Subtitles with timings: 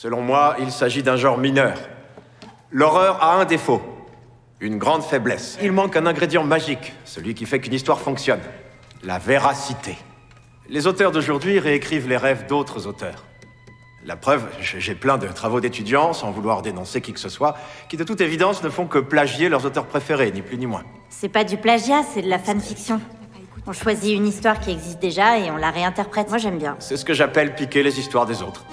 [0.00, 1.76] Selon moi, il s'agit d'un genre mineur.
[2.70, 3.82] L'horreur a un défaut,
[4.60, 5.58] une grande faiblesse.
[5.60, 8.38] Il manque un ingrédient magique, celui qui fait qu'une histoire fonctionne.
[9.02, 9.98] La véracité.
[10.68, 13.24] Les auteurs d'aujourd'hui réécrivent les rêves d'autres auteurs.
[14.04, 17.56] La preuve, j'ai plein de travaux d'étudiants, sans vouloir dénoncer qui que ce soit,
[17.88, 20.84] qui de toute évidence ne font que plagier leurs auteurs préférés, ni plus ni moins.
[21.08, 23.00] C'est pas du plagiat, c'est de la fanfiction.
[23.66, 26.28] On choisit une histoire qui existe déjà et on la réinterprète.
[26.28, 26.76] Moi j'aime bien.
[26.78, 28.64] C'est ce que j'appelle piquer les histoires des autres.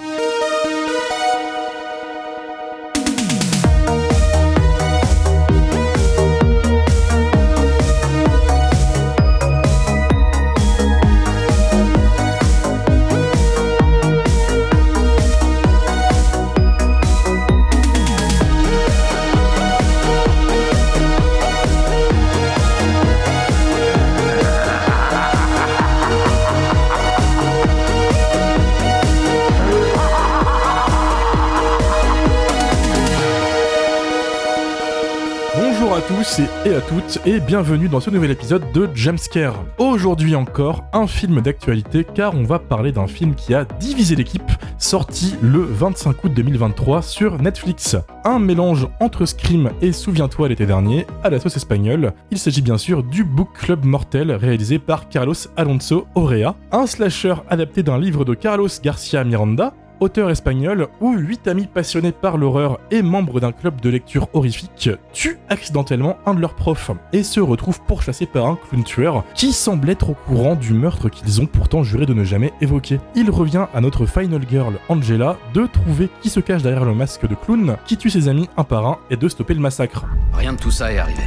[36.40, 39.64] Et à toutes et bienvenue dans ce nouvel épisode de Jumpscare.
[39.78, 44.52] Aujourd'hui encore, un film d'actualité car on va parler d'un film qui a divisé l'équipe,
[44.78, 47.96] sorti le 25 août 2023 sur Netflix.
[48.26, 52.12] Un mélange entre Scream et Souviens-toi l'été dernier à la sauce espagnole.
[52.32, 57.36] Il s'agit bien sûr du Book Club Mortel réalisé par Carlos Alonso Orea, un slasher
[57.50, 62.80] adapté d'un livre de Carlos Garcia Miranda auteur espagnol, où huit amis passionnés par l'horreur
[62.92, 67.40] et membres d'un club de lecture horrifique tuent accidentellement un de leurs profs et se
[67.40, 71.46] retrouvent pourchassés par un clown tueur qui semble être au courant du meurtre qu'ils ont
[71.46, 73.00] pourtant juré de ne jamais évoquer.
[73.16, 77.28] Il revient à notre final girl Angela de trouver qui se cache derrière le masque
[77.28, 80.06] de clown, qui tue ses amis un par un et de stopper le massacre.
[80.34, 81.24] Rien de tout ça est arrivé.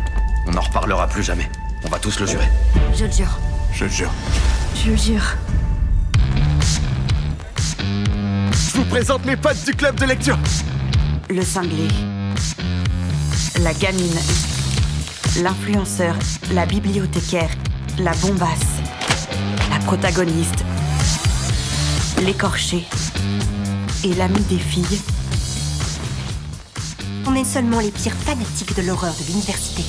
[0.47, 1.49] On n'en reparlera plus jamais.
[1.85, 2.47] On va tous le jurer.
[2.95, 3.39] Je le jure.
[3.73, 4.11] Je le jure.
[4.75, 5.37] Je le jure.
[8.79, 10.39] Vous présente mes potes du club de lecture.
[11.29, 11.89] Le cinglé.
[13.61, 14.21] La gamine.
[15.43, 16.15] L'influenceur.
[16.53, 17.51] La bibliothécaire.
[17.99, 18.79] La bombasse.
[19.69, 20.65] La protagoniste.
[22.23, 22.85] L'écorché.
[24.05, 25.01] Et l'ami des filles.
[27.27, 29.83] On est seulement les pires fanatiques de l'horreur de l'université.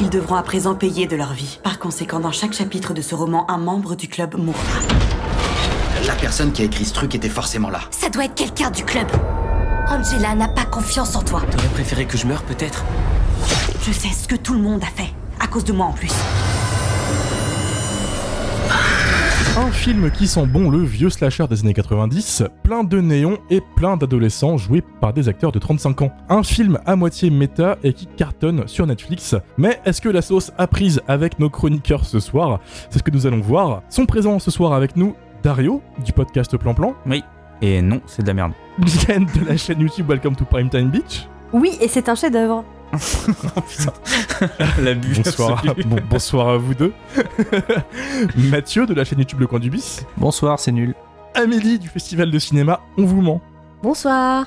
[0.00, 1.58] Ils devront à présent payer de leur vie.
[1.64, 4.58] Par conséquent, dans chaque chapitre de ce roman, un membre du club mourra.
[6.06, 7.80] La personne qui a écrit ce truc était forcément là.
[7.90, 9.08] Ça doit être quelqu'un du club.
[9.88, 11.42] Angela n'a pas confiance en toi.
[11.50, 12.84] T'aurais préféré que je meure peut-être?
[13.82, 15.12] Je sais ce que tout le monde a fait.
[15.40, 16.12] À cause de moi en plus.
[19.58, 23.60] Un film qui sent bon le vieux slasher des années 90, plein de néons et
[23.74, 26.12] plein d'adolescents joués par des acteurs de 35 ans.
[26.28, 29.34] Un film à moitié méta et qui cartonne sur Netflix.
[29.56, 32.60] Mais est-ce que la sauce a prise avec nos chroniqueurs ce soir?
[32.88, 33.82] C'est ce que nous allons voir.
[33.88, 36.94] Sont présents ce soir avec nous Dario, du podcast Plan Plan.
[37.04, 37.24] Oui.
[37.60, 38.52] Et non, c'est de la merde.
[38.78, 41.26] De la chaîne YouTube Welcome to Primetime Beach.
[41.52, 42.64] Oui, et c'est un chef-d'œuvre.
[44.80, 46.92] La Bonsoir, bon, bonsoir à vous deux.
[48.36, 50.04] Mathieu de la chaîne YouTube Le Coin du Bis.
[50.16, 50.94] Bonsoir, c'est nul.
[51.34, 53.40] Amélie du festival de cinéma On vous ment.
[53.82, 54.46] Bonsoir.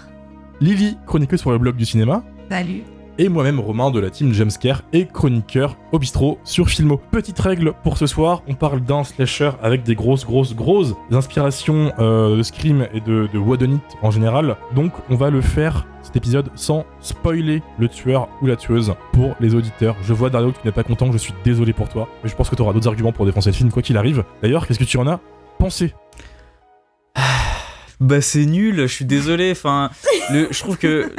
[0.59, 2.23] Lily, chroniqueuse sur le blog du cinéma.
[2.49, 2.83] Salut.
[3.17, 6.99] Et moi-même Romain de la team Jamescare et chroniqueur au bistrot sur Filmo.
[7.11, 11.91] Petite règle pour ce soir, on parle d'un slasher avec des grosses, grosses, grosses inspirations
[11.99, 14.55] euh, de Scream et de, de Whodunit en général.
[14.73, 19.35] Donc on va le faire cet épisode sans spoiler le tueur ou la tueuse pour
[19.39, 19.95] les auditeurs.
[20.03, 22.35] Je vois Dario que tu n'es pas content, je suis désolé pour toi, mais je
[22.35, 24.23] pense que tu auras d'autres arguments pour défoncer le film quoi qu'il arrive.
[24.41, 25.19] D'ailleurs, qu'est-ce que tu en as
[25.59, 25.93] pensé?
[27.99, 29.51] Bah c'est nul, je suis désolé.
[29.51, 29.91] Enfin,
[30.31, 31.13] je trouve que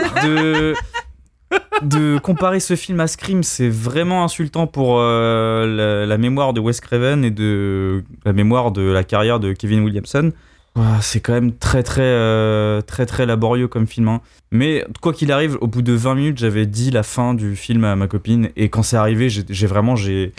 [1.82, 6.80] de comparer ce film à Scream, c'est vraiment insultant pour euh, la, mémoire de Wes
[6.80, 10.32] Craven et de la mémoire de la carrière de Kevin Williamson.
[10.76, 14.08] Ouah, C'est quand même très très euh, très très laborieux comme film.
[14.08, 14.20] hein.
[14.50, 17.84] Mais quoi qu'il arrive, au bout de 20 minutes, j'avais dit la fin du film
[17.84, 20.32] à ma copine et quand c'est arrivé, j'ai vraiment j'ai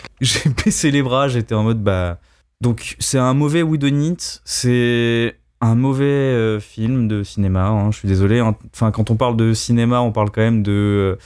[0.64, 1.28] baissé les bras.
[1.28, 2.18] J'étais en mode bah
[2.60, 7.66] donc c'est un mauvais Whodunit, c'est un mauvais euh, film de cinéma.
[7.68, 8.38] hein, je suis désolé.
[8.40, 8.56] hein.
[8.74, 11.18] Enfin, quand on parle de cinéma, on parle quand même de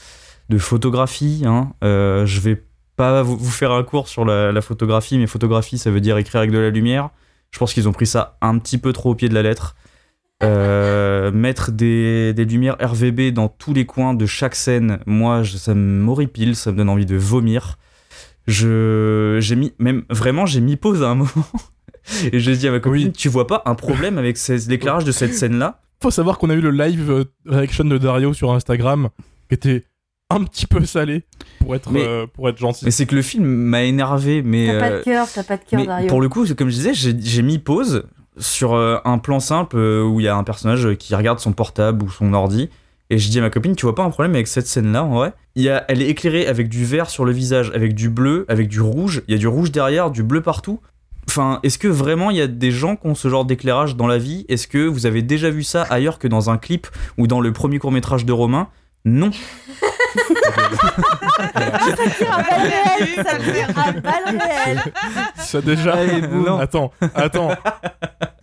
[0.48, 1.42] de photographie.
[1.46, 1.72] Hein.
[1.84, 2.62] Euh, je vais
[2.96, 6.50] pas vous, faire un cours sur la, photographie, mais photographie, ça veut dire écrire avec
[6.50, 7.10] de la lumière.
[7.50, 9.76] Je pense qu'ils ont pris ça un petit peu trop au pied de la lettre.
[10.42, 15.56] Euh, mettre des, des lumières RVB dans tous les coins de chaque scène, moi, je-
[15.58, 17.76] ça m'horripile, ça me donne envie de vomir.
[18.48, 21.30] Je, j'ai mis, même vraiment, j'ai mis pause à un moment.
[22.32, 23.12] Et j'ai dit à ma copine, Oui.
[23.12, 25.80] tu vois pas un problème avec l'éclairage de cette scène-là?
[26.02, 29.10] Faut savoir qu'on a eu le live euh, reaction de Dario sur Instagram
[29.48, 29.84] qui était
[30.30, 31.24] un petit peu salé
[31.60, 32.84] pour être, Mais- euh, pour être gentil.
[32.86, 34.66] Mais c'est que le film m'a énervé, mais.
[34.68, 36.06] T'as pas euh, de cœur, t'as pas de cœur, Dario.
[36.08, 38.04] pour le coup, comme je disais, j'ai mis pause
[38.38, 41.52] sur euh, un plan simple euh, où il y a un personnage qui regarde son
[41.52, 42.70] portable ou son ordi.
[43.10, 45.14] Et je dis à ma copine, tu vois pas un problème avec cette scène-là, en
[45.14, 45.32] vrai?
[45.54, 48.44] Il y a, Elle est éclairée avec du vert sur le visage, avec du bleu,
[48.48, 49.22] avec du rouge.
[49.28, 50.80] Il y a du rouge derrière, du bleu partout.
[51.26, 54.06] Enfin, est-ce que vraiment il y a des gens qui ont ce genre d'éclairage dans
[54.06, 54.44] la vie?
[54.48, 57.52] Est-ce que vous avez déjà vu ça ailleurs que dans un clip ou dans le
[57.52, 58.68] premier court-métrage de Romain?
[59.04, 59.30] Non.
[65.36, 65.94] Ça déjà.
[65.94, 66.22] Allez.
[66.60, 67.50] Attends, attends.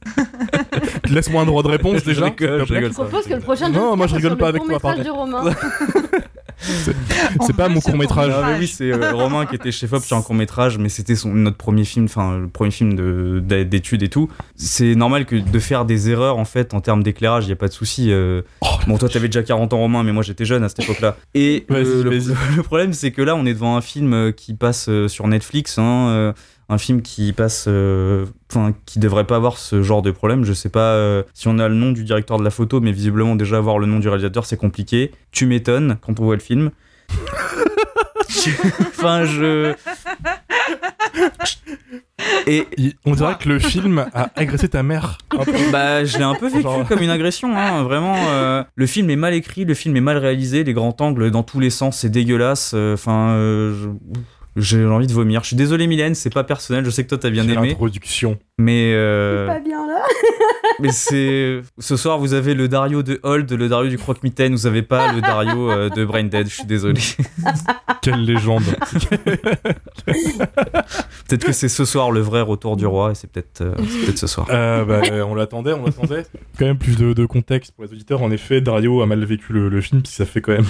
[1.09, 2.25] Laisse-moi un droit de réponse Je déjà.
[2.25, 2.89] rigole, je rigole.
[2.91, 5.43] Je propose que le prochain Non, moi, je rigole pas avec toi, de Romain.
[7.45, 8.31] C'est pas mon court métrage.
[8.33, 11.15] Ah, mais oui, c'est euh, Romain qui était chef-op sur un court métrage, mais c'était
[11.15, 12.95] son notre premier film, enfin le premier film
[13.41, 14.29] d'études et tout.
[14.55, 17.57] C'est normal que de faire des erreurs en fait en termes d'éclairage, il y a
[17.57, 18.11] pas de souci.
[18.11, 18.41] euh.
[18.87, 21.17] bon, toi t'avais déjà 40 ans Romain, mais moi j'étais jeune à cette époque-là.
[21.33, 22.35] Et Vas-y, euh, le, vas-y.
[22.55, 26.07] le problème c'est que là on est devant un film qui passe sur Netflix, hein,
[26.09, 26.33] euh,
[26.69, 30.43] un film qui passe, euh, enfin qui devrait pas avoir ce genre de problème.
[30.45, 32.91] Je sais pas euh, si on a le nom du directeur de la photo, mais
[32.91, 35.11] visiblement déjà avoir le nom du réalisateur c'est compliqué.
[35.31, 36.71] Tu m'étonnes quand on voit le film.
[38.87, 39.73] enfin, je.
[42.47, 42.65] Et
[43.05, 45.17] On dirait que le film a agressé ta mère.
[45.71, 48.15] bah, je l'ai un peu vécu Genre- comme une agression, hein, vraiment.
[48.29, 51.43] euh, le film est mal écrit, le film est mal réalisé, les grands angles dans
[51.43, 52.73] tous les sens, c'est dégueulasse.
[52.73, 54.19] Enfin, euh, je-
[54.55, 55.41] j'ai envie de vomir.
[55.41, 56.85] Je suis désolé, Mylène, c'est pas personnel.
[56.85, 58.37] Je sais que toi t'as bien aimé, L'introduction.
[58.57, 60.01] mais euh, Pas bien là.
[60.79, 64.65] mais c'est ce soir vous avez le Dario de Hold, le Dario du croque-mitaine, vous
[64.67, 66.47] avez pas le Dario euh, de Brain Dead.
[66.47, 67.01] Je suis désolé.
[68.01, 68.63] Quelle légende.
[70.05, 73.73] peut-être que c'est ce soir le vrai retour du roi et c'est peut-être euh,
[74.15, 74.47] ce soir.
[74.49, 76.25] Euh, bah, on l'attendait, on l'attendait.
[76.57, 78.21] Quand même plus de, de contexte pour les auditeurs.
[78.21, 80.65] En effet, Dario a mal vécu le, le film, puisque ça fait quand même.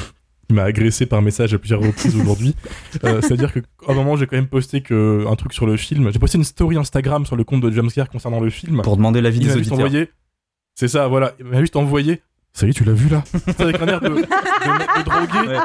[0.49, 2.55] Il m'a agressé par message à plusieurs reprises aujourd'hui.
[3.03, 5.75] Euh, C'est-à-dire que à un moment, j'ai quand même posté que, un truc sur le
[5.75, 6.11] film.
[6.11, 8.81] J'ai posté une story Instagram sur le compte de Jumpscare concernant le film.
[8.83, 9.87] Pour demander l'avis Il des m'a juste auditeurs.
[9.87, 10.09] envoyé.
[10.75, 11.33] C'est ça, voilà.
[11.39, 12.21] Il m'a juste envoyé.
[12.53, 13.21] Ça y est, tu l'as vu là?
[13.59, 15.57] Avec un air de, de, de drogué Ouais.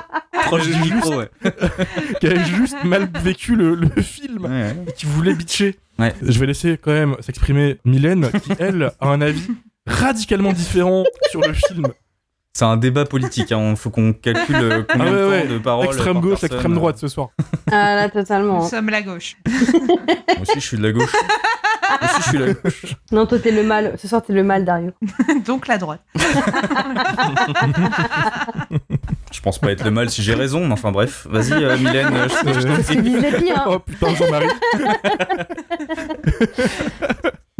[0.43, 1.31] Proche du micro, ouais.
[2.21, 4.77] qui avait juste mal vécu le, le film Ouais, ouais.
[4.89, 5.77] et qui voulait bitcher.
[6.23, 9.47] Je vais laisser quand même s'exprimer Mylène, qui elle a un avis
[9.87, 11.87] radicalement différent sur le film.
[12.53, 13.69] C'est un débat politique, hein.
[13.71, 15.47] il faut qu'on calcule euh, combien Ah ouais, de temps ouais.
[15.47, 15.87] de parole.
[15.87, 16.51] extrême par gauche, personne.
[16.57, 17.29] extrême droite ce soir.
[17.71, 18.63] Ah là, totalement.
[18.65, 19.37] Nous sommes la gauche.
[19.49, 21.13] Moi aussi, je suis de la gauche.
[21.13, 22.87] Moi aussi, je suis de la gauche.
[23.13, 23.95] Non, toi, t'es le mal.
[23.99, 24.91] Ce soir, t'es le mal, Dario.
[25.47, 26.01] Donc la droite.
[29.33, 31.29] Je pense pas être le mal si j'ai raison, mais enfin bref.
[31.31, 32.13] Vas-y, euh, Mylène,
[32.45, 33.59] je, les pires.
[33.61, 33.65] hein.
[33.69, 34.49] Oh putain, Jean-Marie.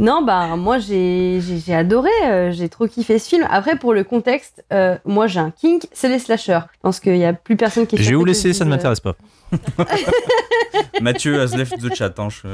[0.01, 1.39] Non, bah moi j'ai
[1.75, 3.47] adoré, euh, j'ai trop kiffé ce film.
[3.51, 6.61] Après pour le contexte, euh, moi j'ai un kink, c'est les slashers.
[6.73, 7.97] Je pense qu'il y a plus personne qui.
[7.97, 9.15] est J'ai où laissé, ça ne m'intéresse pas.
[11.03, 12.19] Mathieu has left the chat.
[12.19, 12.49] Hein, je-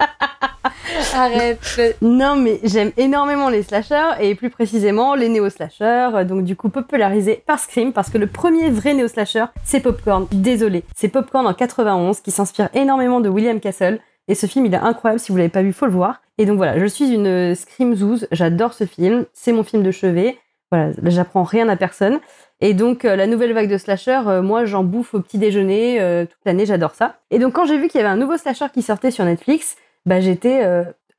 [1.14, 1.96] Arrête.
[2.02, 6.70] Non, mais j'aime énormément les slashers et plus précisément les néo-slashers, euh, donc du coup
[6.70, 10.26] popularisés par Scream parce que le premier vrai néo-slasher, c'est Popcorn.
[10.32, 14.00] Désolé, c'est Popcorn en 91 qui s'inspire énormément de William Castle.
[14.28, 15.20] Et ce film, il est incroyable.
[15.20, 16.21] Si vous l'avez pas vu, faut le voir.
[16.38, 18.26] Et donc voilà, je suis une euh, Scream Zouz.
[18.32, 19.26] J'adore ce film.
[19.32, 20.38] C'est mon film de chevet.
[20.70, 22.18] Voilà, là, j'apprends rien à personne.
[22.60, 26.26] Et donc, euh, la nouvelle vague de slasher, euh, moi, j'en bouffe au petit déjeuner
[26.30, 26.64] toute l'année.
[26.64, 27.16] J'adore ça.
[27.30, 29.76] Et donc, quand j'ai vu qu'il y avait un nouveau slasher qui sortait sur Netflix,
[30.06, 30.64] bah, j'étais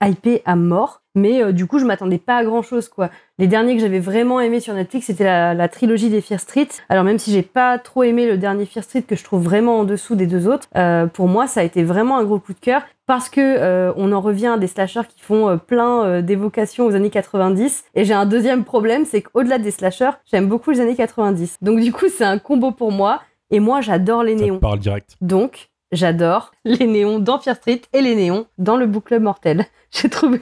[0.02, 1.03] hypée à mort.
[1.16, 3.10] Mais euh, du coup, je m'attendais pas à grand chose, quoi.
[3.40, 6.68] Les derniers que j'avais vraiment aimé sur Netflix, c'était la, la trilogie des Fear Street.
[6.90, 9.80] Alors, même si j'ai pas trop aimé le dernier Fear Street, que je trouve vraiment
[9.80, 12.54] en dessous des deux autres, euh, pour moi, ça a été vraiment un gros coup
[12.54, 16.06] de cœur parce que euh, on en revient à des slashers qui font euh, plein
[16.06, 17.86] euh, d'évocations aux années 90.
[17.96, 21.58] Et j'ai un deuxième problème, c'est qu'au-delà des slashers, j'aime beaucoup les années 90.
[21.62, 23.22] Donc, du coup, c'est un combo pour moi.
[23.52, 24.60] Et moi, j'adore les néons.
[24.60, 25.16] parle direct.
[25.22, 29.66] Donc, j'adore les néons dans Fear Street et les néons dans le Book Club Mortel.
[29.92, 30.40] J'ai trouvé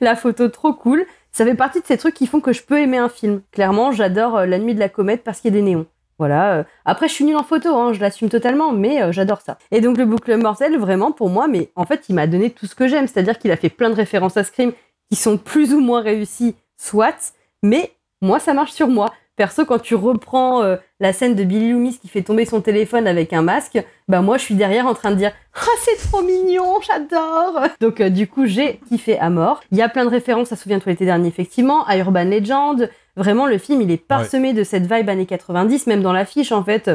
[0.00, 1.06] la, photo trop cool.
[1.32, 3.42] Ça fait partie de ces trucs qui font que je peux aimer un film.
[3.52, 5.86] Clairement, j'adore euh, La Nuit de la Comète parce qu'il y a des néons.
[6.18, 6.54] Voilà.
[6.54, 6.64] euh.
[6.84, 9.56] Après, je suis nulle en photo, hein, je l'assume totalement, mais euh, j'adore ça.
[9.70, 12.50] Et donc, le Book Club Mortel, vraiment, pour moi, mais en fait, il m'a donné
[12.50, 13.06] tout ce que j'aime.
[13.06, 14.72] C'est-à-dire qu'il a fait plein de références à Scream
[15.10, 19.12] qui sont plus ou moins réussies, soit, mais moi, ça marche sur moi.
[19.38, 23.06] Perso, quand tu reprends euh, la scène de Billy Loomis qui fait tomber son téléphone
[23.06, 23.78] avec un masque,
[24.08, 27.68] bah moi je suis derrière en train de dire ah c'est trop mignon, j'adore.
[27.80, 29.60] Donc euh, du coup j'ai kiffé à mort.
[29.70, 32.24] Il y a plein de références, ça se souvient tous l'été dernier effectivement, à Urban
[32.24, 32.90] Legend.
[33.16, 36.64] Vraiment le film il est parsemé de cette vibe années 90, même dans l'affiche en
[36.64, 36.90] fait,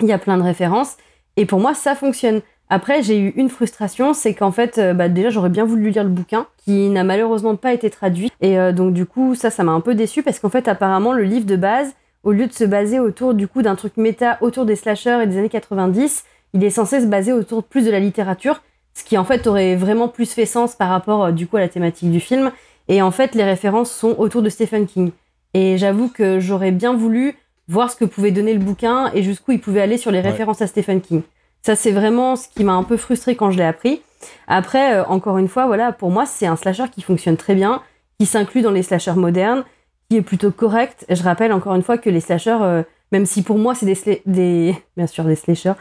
[0.00, 0.98] il y a plein de références.
[1.38, 2.42] Et pour moi ça fonctionne.
[2.74, 6.02] Après, j'ai eu une frustration, c'est qu'en fait, euh, bah, déjà, j'aurais bien voulu lire
[6.02, 8.32] le bouquin, qui n'a malheureusement pas été traduit.
[8.40, 11.12] Et euh, donc, du coup, ça, ça m'a un peu déçu parce qu'en fait, apparemment,
[11.12, 14.38] le livre de base, au lieu de se baser autour du coup d'un truc méta
[14.40, 17.92] autour des slashers et des années 90, il est censé se baser autour plus de
[17.92, 18.60] la littérature,
[18.94, 21.60] ce qui en fait aurait vraiment plus fait sens par rapport euh, du coup à
[21.60, 22.50] la thématique du film.
[22.88, 25.12] Et en fait, les références sont autour de Stephen King.
[25.52, 27.36] Et j'avoue que j'aurais bien voulu
[27.68, 30.30] voir ce que pouvait donner le bouquin et jusqu'où il pouvait aller sur les Ouais.
[30.30, 31.22] références à Stephen King.
[31.64, 34.02] Ça, c'est vraiment ce qui m'a un peu frustré quand je l'ai appris.
[34.46, 37.80] Après, euh, encore une fois, voilà, pour moi, c'est un slasher qui fonctionne très bien,
[38.20, 39.64] qui s'inclut dans les slashers modernes,
[40.10, 41.06] qui est plutôt correct.
[41.08, 43.94] Je rappelle encore une fois que les slashers, euh, même si pour moi c'est des,
[43.94, 45.72] sla- des, bien sûr des slashers,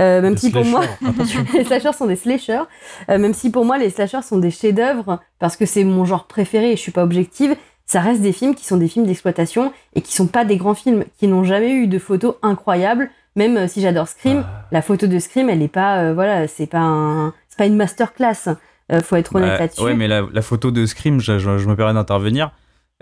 [0.00, 0.80] euh, même Des si pour moi
[1.54, 2.62] les slashers sont des slashers,
[3.08, 6.72] même si pour moi les slashers sont des chefs-d'œuvre parce que c'est mon genre préféré
[6.72, 7.54] et je suis pas objective.
[7.84, 10.74] Ça reste des films qui sont des films d'exploitation et qui sont pas des grands
[10.74, 13.10] films, qui n'ont jamais eu de photos incroyables.
[13.36, 14.66] Même euh, si j'adore Scream, Ah.
[14.72, 17.76] la photo de Scream, elle est pas, euh, voilà, c'est pas un, c'est pas une
[17.76, 18.56] masterclass.
[18.92, 19.82] Euh, faut être honnête Bah, là-dessus.
[19.82, 22.50] Ouais, mais la, la photo de Scream, je, je- je me permets d'intervenir.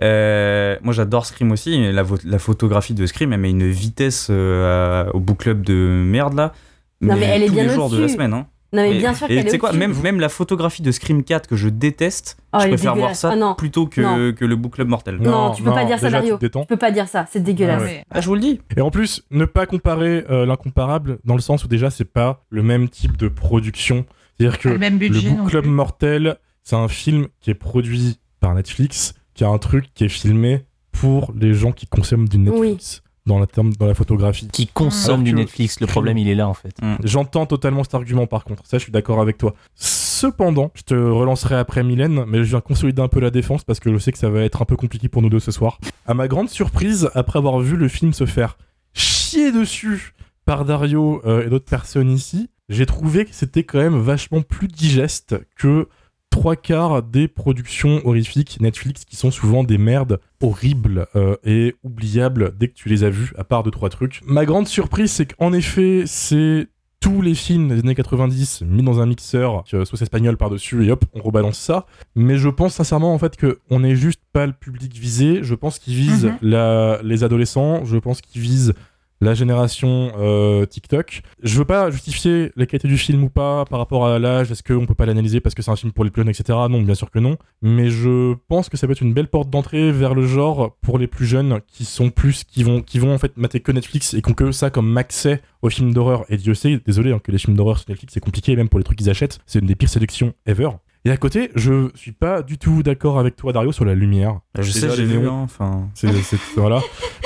[0.03, 1.79] Euh, moi, j'adore Scream aussi.
[1.79, 5.75] mais La, photographie de Scream, elle met une vitesse au book club de
[6.05, 6.53] merde là.
[7.01, 8.15] Non, mais elle est bien jours de la au-dessus.
[8.15, 8.33] semaine.
[8.35, 8.47] Hein.
[8.75, 10.91] Non, mais Et- bien sûr qu'elle tu sais est quoi, même, même la photographie de
[10.91, 13.55] Scream 4 que je déteste, Oh, je préfère voir ça Ah, non.
[13.55, 14.33] plutôt que, Non.
[14.35, 15.17] que le book club mortel.
[15.21, 16.39] Non, tu peux pas dire ça, déjà, Dario.
[16.39, 16.51] tu.
[16.51, 17.81] Tu peux pas dire ça, c'est dégueulasse.
[17.83, 18.61] Ah Mais- Ah, je vous le dis.
[18.77, 22.45] Et en plus, ne pas comparer euh, l'incomparable dans le sens où déjà c'est pas
[22.51, 24.05] le même type de production.
[24.39, 25.71] C'est-à-dire que le même budget le non Book Club plus.
[25.71, 30.09] Mortel, c'est un film qui est produit par Netflix, qui a un truc qui est
[30.09, 34.49] filmé pour les gens qui consomment du Netflix dans, la terme, dans la photographie.
[34.53, 35.81] Qui consomme Alors du que- Netflix.
[35.81, 36.77] Le problème, il est là en fait.
[37.03, 39.55] J'entends totalement cet argument par contre, ça je suis d'accord avec toi.
[39.75, 43.81] Cependant, je te relancerai après Mylène, mais je viens consolider un peu la défense parce
[43.81, 45.79] que je sais que ça va être un peu compliqué pour nous deux ce soir.
[46.07, 48.57] À ma grande surprise, après avoir vu le film se faire
[48.95, 50.15] chier dessus
[50.45, 54.69] par Dario euh, et d'autres personnes ici, j'ai trouvé que c'était quand même vachement plus
[54.69, 55.89] digeste que
[56.35, 62.55] trois quarts des productions horrifiques Netflix qui sont souvent des merdes horribles euh, et oubliables
[62.59, 64.21] dès que tu les as vues, à part deux trois trucs.
[64.27, 66.69] Ma grande surprise, c'est qu'en effet, c'est
[67.01, 70.91] tous les films des années 90 mis dans un mixeur, euh, sauce espagnole par-dessus, et
[70.91, 71.87] hop, on rebalance ça.
[72.17, 75.41] Mais je pense sincèrement en fait que on n'est juste pas le public visé.
[75.43, 76.39] Je pense qu'ils visent Mhm.
[76.43, 77.85] la- les adolescents.
[77.85, 78.73] Je pense qu'ils visent
[79.21, 81.23] la génération euh, TikTok.
[81.43, 84.63] Je veux pas justifier la qualité du film ou pas par rapport à l'âge, est-ce
[84.63, 86.59] qu'on peut pas l'analyser parce que c'est un film pour les plus jeunes, etc.
[86.71, 87.37] Non, bien sûr que non.
[87.63, 90.99] Mais je pense que ça peut être une belle porte d'entrée vers le genre pour
[90.99, 94.15] les plus jeunes qui sont plus, qui vont, qui vont en fait mater que Netflix
[94.15, 96.25] et qui ont que ça comme accès aux films d'horreur.
[96.29, 98.79] Et Dieu sait, désolé, hein, que les films d'horreur sur Netflix c'est compliqué, même pour
[98.79, 100.71] les trucs qu'ils achètent, c'est une des pires sélections ever.
[101.07, 104.41] Et à côté, je suis pas du tout d'accord avec toi, Dario, sur la lumière.
[104.59, 105.29] Je sais, j'ai vu.
[105.29, 106.81] hein, Enfin, c'est, c'est- voilà.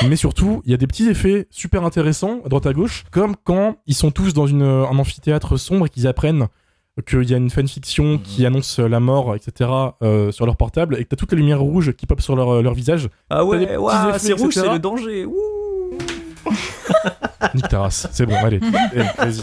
[0.08, 3.36] Mais surtout, il y a des petits effets super intéressants à droite à gauche, comme
[3.44, 6.48] quand ils sont tous dans une, un amphithéâtre sombre et qu'ils apprennent
[7.06, 9.70] qu'il y a une fanfiction qui annonce la mort, etc.,
[10.02, 12.60] euh, sur leur portable, et que t'as toutes les lumières rouges qui popent sur leur,
[12.60, 13.08] leur visage.
[13.30, 15.24] Ah ouais, effets, c'est rouge, c'est le danger.
[15.24, 15.34] Ouh.
[17.54, 18.08] Nique ta race.
[18.10, 18.58] C'est bon, allez.
[19.18, 19.40] Vas-y.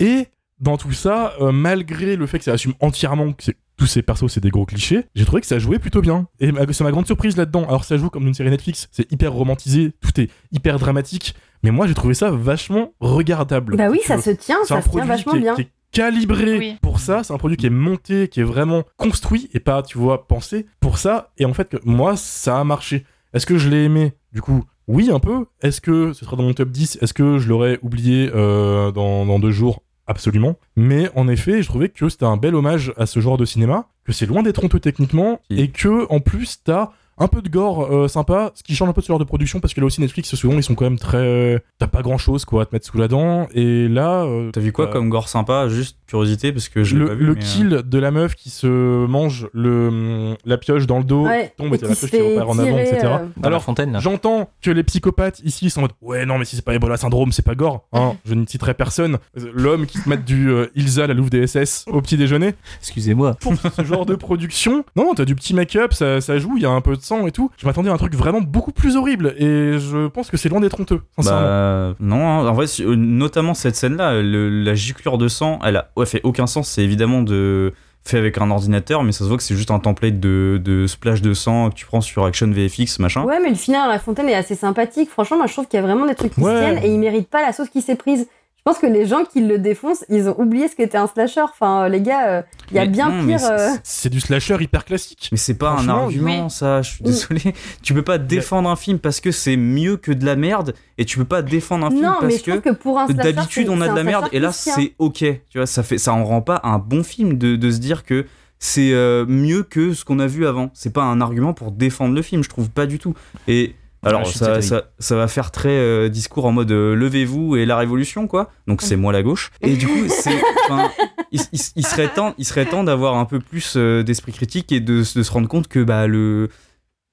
[0.00, 0.28] Et
[0.60, 4.00] dans tout ça, euh, malgré le fait que ça assume entièrement que c'est- tous ces
[4.00, 6.28] persos c'est des gros clichés, j'ai trouvé que ça jouait plutôt bien.
[6.40, 7.66] Et c'est ma grande surprise là-dedans.
[7.68, 11.70] Alors ça joue comme une série Netflix, c'est hyper romantisé, tout est hyper dramatique, mais
[11.70, 13.76] moi j'ai trouvé ça vachement regardable.
[13.76, 15.54] Bah oui, ça se tient, ça se tient vachement qui est, bien.
[15.56, 16.76] qui est calibré Oui.
[16.80, 19.98] pour ça, c'est un produit qui est monté, qui est vraiment construit et pas, tu
[19.98, 21.32] vois, pensé pour ça.
[21.38, 23.04] Et en fait, que moi, ça a marché.
[23.34, 24.12] Est-ce que je l'ai aimé?
[24.32, 25.46] Du coup, oui, un peu.
[25.62, 29.24] Est-ce que ce sera dans mon top 10 Est-ce que je l'aurais oublié euh, dans,
[29.26, 29.82] dans deux jours?
[30.06, 30.56] Absolument.
[30.76, 33.88] Mais en effet, je trouvais que c'était un bel hommage à ce genre de cinéma,
[34.04, 37.90] que c'est loin d'être honteux techniquement, et que en plus, t'as un peu de gore
[37.92, 39.86] euh, sympa, ce qui change un peu de ce genre de production, parce que là
[39.86, 41.62] aussi, Netflix, souvent, ils sont quand même très...
[41.78, 44.24] T'as pas grand-chose, quoi, à te mettre sous la dent, et là...
[44.24, 47.06] euh, T'as vu quoi t'as- comme gore sympa Juste curiosité, parce que je l'ai le,
[47.08, 47.26] pas vu.
[47.26, 51.04] le mais, euh, kill de la meuf qui se mange le, la pioche dans le
[51.04, 52.98] dos, Ouais, tombe et et t'as la se pioche qui repart en avant, etc.
[53.04, 53.98] euh, Alors, fontaine là.
[54.00, 56.96] J'entends que les psychopathes ici sont en mode Ouais, non, mais si c'est pas Ebola
[56.96, 57.86] syndrome, c'est pas gore.
[57.92, 59.18] Hein, je ne citerai personne.
[59.54, 62.54] L'homme qui te met du euh, Ilsa, la louve des SS, au petit déjeuner.
[62.80, 63.34] Excusez-moi.
[63.40, 66.62] Pour ce genre de production, non, non, t'as du petit make-up, ça, ça joue, il
[66.62, 67.50] y a un peu de sang et tout.
[67.56, 70.60] Je m'attendais à un truc vraiment beaucoup plus horrible et je pense que c'est loin
[70.60, 71.40] d'être honteux, sincèrement.
[71.40, 72.48] Bah non, hein.
[72.48, 76.68] en vrai, notamment cette scène-là, la giclure de sang, elle a ouais, fait aucun sens.
[76.68, 77.72] C'est évidemment de
[78.04, 80.86] fait avec un ordinateur, mais ça se voit que c'est juste un template de, de
[80.86, 83.24] splash de sang que tu prends sur Action VFX, machin.
[83.24, 85.10] Ouais, mais le final à la fontaine est assez sympathique.
[85.10, 86.52] Franchement, moi je trouve qu'il y a vraiment des trucs qui Ouais.
[86.54, 88.28] se tiennent et il mérite pas la sauce qui s'est prise.
[88.66, 91.42] Je pense que les gens qui le défoncent, ils ont oublié ce qu'était un slasher.
[91.42, 92.42] Enfin, euh, les gars, euh,
[92.72, 93.38] il y a Mais bien non, pire.
[93.48, 95.28] euh, C'est du slasher hyper classique.
[95.30, 96.50] Mais c'est pas un argument, oui.
[96.50, 96.82] ça.
[96.82, 97.54] Je suis désolé.
[97.82, 101.04] Tu peux pas défendre un film parce que c'est mieux que de la merde, et
[101.04, 103.68] tu peux pas défendre un film Non, mais parce que que pour un slasher, d'habitude
[103.68, 105.18] on a de la merde, et là c'est ok.
[105.48, 108.02] Tu vois, ça fait, ça en rend pas un bon film de, de se dire
[108.02, 108.26] que
[108.58, 110.70] c'est euh, mieux que ce qu'on a vu avant.
[110.74, 113.14] C'est pas un argument pour défendre le film, je trouve pas du tout.
[113.46, 113.76] Et
[114.08, 117.66] Alors Ouais, ça, ça, ça va faire très euh, discours en mode euh, levez-vous et
[117.66, 118.50] la révolution quoi.
[118.66, 119.50] Donc c'est moi la gauche.
[119.62, 120.30] Et du coup c'est,
[121.32, 124.72] il, il- il serait temps, il serait temps d'avoir un peu plus euh, d'esprit critique
[124.72, 126.48] et de, de se rendre compte que bah le,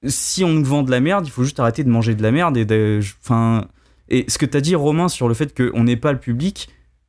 [0.06, 2.30] si on nous vend de la merde, il faut juste arrêter de manger de la
[2.30, 3.66] merde et de, enfin,
[4.08, 6.68] et ce que t'as dit Romain sur le fait qu'on n'est pas le public,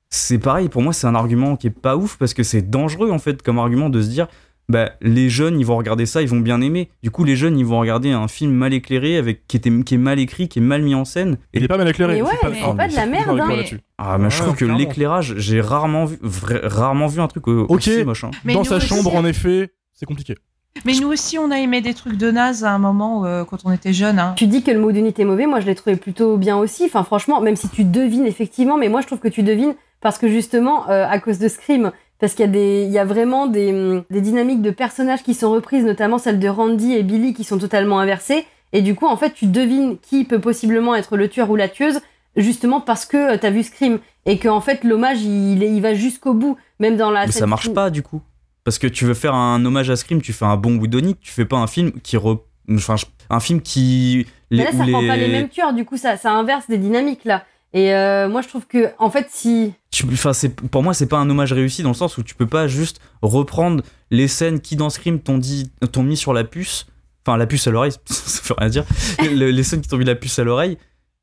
[0.10, 3.12] c'est pareil pour moi c'est un argument qui est pas ouf parce que c'est dangereux
[3.12, 4.28] en fait comme argument de se dire
[4.70, 6.90] bah, les jeunes, ils vont regarder ça, ils vont bien aimer.
[7.04, 9.96] Du coup, les jeunes, ils vont regarder un film mal éclairé, avec, qui, était, qui
[9.96, 11.38] est mal écrit, qui est mal mis en scène.
[11.54, 12.16] Il est pas mal éclairé.
[12.16, 13.46] Mais ouais, c'est mais pas de la merde, hein.
[13.48, 13.66] Mais-.
[13.98, 14.78] Ah, mais je Ouais, trouve que clairement.
[14.78, 17.72] l'éclairage, j'ai rarement vu, vra- rarement vu un truc au- Ok.
[17.78, 18.24] aussi moche.
[18.24, 18.32] hein.
[18.46, 20.36] Dans sa aussi- chambre, en effet, c'est compliqué.
[20.84, 23.60] Mais nous aussi, on a aimé des trucs de naze à un moment euh, quand
[23.64, 24.20] on était jeunes.
[24.20, 24.34] Hein.
[24.36, 26.84] Tu dis que le mot d'unité est mauvais, moi je l'ai trouvé plutôt bien aussi.
[26.86, 30.18] Enfin, franchement, même si tu devines effectivement, mais moi je trouve que tu devines parce
[30.18, 33.06] que justement, euh, à cause de Scream, parce qu'il y a, des, il y a
[33.06, 37.34] vraiment des, des dynamiques de personnages qui sont reprises, notamment celles de Randy et Billy
[37.34, 38.46] qui sont totalement inversées.
[38.74, 41.70] Et du coup, en fait, tu devines qui peut possiblement être le tueur ou la
[41.70, 42.00] tueuse,
[42.36, 44.00] justement parce que euh, t'as vu Scream.
[44.26, 47.74] Et que en fait, l'hommage, il, va jusqu'au bout, même dans la Mais ça marche
[47.74, 48.22] pas, du coup.
[48.64, 51.32] Parce que tu veux faire un hommage à Scream, tu fais un bon Whodunit, tu
[51.32, 52.18] fais pas un film qui.
[52.18, 52.40] re-
[52.74, 52.96] Enfin,
[53.30, 54.26] un film qui.
[54.50, 57.26] Mais là, ça prend pas les mêmes tueurs, du coup, ça, ça inverse des dynamiques
[57.26, 57.44] là.
[57.76, 59.74] Et euh, moi, je trouve que, en fait, si.
[59.92, 60.06] tu-
[60.72, 63.00] pour moi c'est pas un hommage réussi dans le sens où tu peux pas juste
[63.22, 65.40] reprendre les scènes qui dans Scream t'ont
[66.04, 66.88] mis sur la puce
[67.26, 68.86] enfin la puce à l'oreille ça veut rien dire
[69.20, 70.78] Le- les scènes qui t'ont mis la puce à l'oreille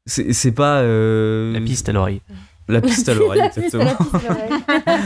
[0.07, 2.21] c'est pas euh, La piste à l'oreille.
[2.69, 3.97] la piste à l'oreille exactement.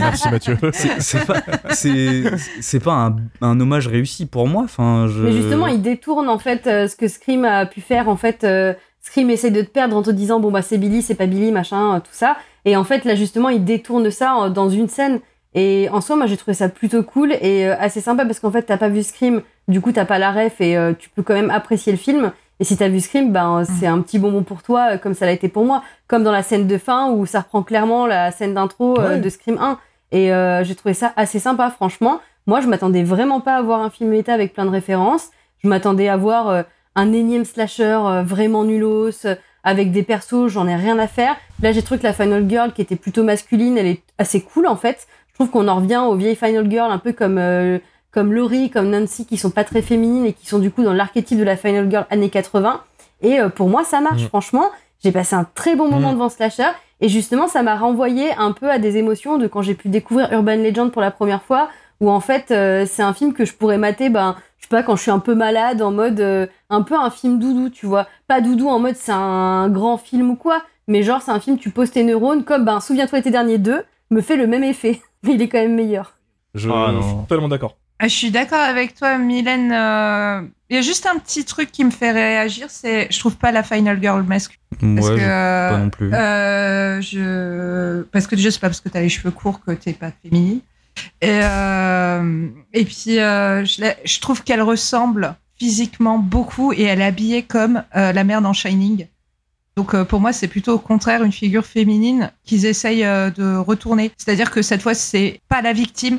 [0.01, 0.59] Merci Mathieu.
[0.73, 2.25] c'est pas c'est
[2.61, 6.39] c'est pas un, un hommage réussi pour moi enfin je Mais justement, il détourne en
[6.39, 8.09] fait euh, ce que Scream a pu faire.
[8.09, 8.73] En fait, euh,
[9.07, 11.53] Scream essaye de te perdre en te disant bon bah c'est Billy, c'est pas Billy,
[11.53, 12.37] machin, euh, tout ça.
[12.65, 15.21] Et en fait, là justement, il détourne ça euh, dans une scène.
[15.55, 18.51] Et en soi, moi j'ai trouvé ça plutôt cool et euh, assez sympa parce qu'en
[18.51, 21.23] fait, t'as pas vu Scream, du coup t'as pas la ref et euh, tu peux
[21.23, 22.33] quand même apprécier le film.
[22.59, 25.33] Et si t'as vu Scream, ben c'est un petit bonbon pour toi, comme ça l'a
[25.33, 25.83] été pour moi.
[26.09, 29.21] Comme dans la scène de fin où ça reprend clairement la scène d'intro euh, Ouais.
[29.21, 29.79] de Scream 1.
[30.13, 32.19] Et euh, j'ai trouvé ça assez sympa, franchement.
[32.47, 35.29] Moi, je m'attendais vraiment pas à voir un film méta avec plein de références.
[35.63, 36.65] Je m'attendais à voir
[36.97, 41.37] un énième slasher euh, vraiment nulos, euh, avec des persos, j'en ai rien à faire.
[41.63, 44.67] Là, j'ai trouvé que la Final Girl, qui était plutôt masculine, elle est assez cool
[44.67, 45.07] en fait.
[45.31, 47.79] Je trouve qu'on en revient aux vieilles Final Girl, un peu comme, euh,
[48.13, 50.93] comme Laurie, comme Nancy, qui sont pas très féminines et qui sont du coup dans
[50.95, 52.81] l'archétype de la Final Girl années 80.
[53.23, 54.29] Et euh, pour moi, ça marche, Mm.
[54.29, 54.71] franchement.
[55.05, 56.15] J'ai passé un très bon moment Mm.
[56.15, 56.69] devant Slasher.
[57.03, 60.33] Et justement, ça m'a renvoyé un peu à des émotions de quand j'ai pu découvrir
[60.33, 61.69] Urban Legend pour la première fois,
[62.01, 64.97] où en fait, euh, c'est un film que je pourrais mater, ben, sais pas, quand
[64.97, 68.07] je suis un peu malade, en mode euh, un peu un film doudou, tu vois.
[68.29, 71.59] Pas doudou en mode c'est un grand film ou quoi, mais genre c'est un film,
[71.59, 75.01] tu poses tes neurones, comme ben, Souviens-toi l'été dernier 2, me fait le même effet,
[75.23, 76.17] mais il est quand même meilleur.
[76.55, 77.77] Je Ah, je suis totalement d'accord.
[77.99, 79.73] Ah, Je suis d'accord avec toi, Mylène.
[79.73, 83.37] euh, Il y a juste un petit truc qui me fait réagir, c'est je trouve
[83.37, 84.61] pas la Final Girl masculine.
[84.83, 88.03] ouais Parce que, pas non plus Euh, je...
[88.13, 90.61] Parce que déjà, c'est pas parce que t'as les cheveux courts que t'es pas féminine.
[91.21, 97.43] Et, euh, et puis, euh, je, trouve qu'elle ressemble physiquement beaucoup et elle est habillée
[97.43, 99.07] comme euh, la mère dans Shining.
[99.77, 104.11] Donc pour moi, c'est plutôt au contraire une figure féminine qu'ils essayent de retourner.
[104.17, 106.19] C'est-à-dire que cette fois, c'est pas la victime.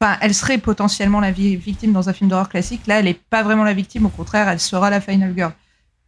[0.00, 2.88] Enfin, elle serait potentiellement la vi- victime dans un film d'horreur classique.
[2.88, 4.06] Là, elle est pas vraiment la victime.
[4.06, 5.52] Au contraire, elle sera la final girl.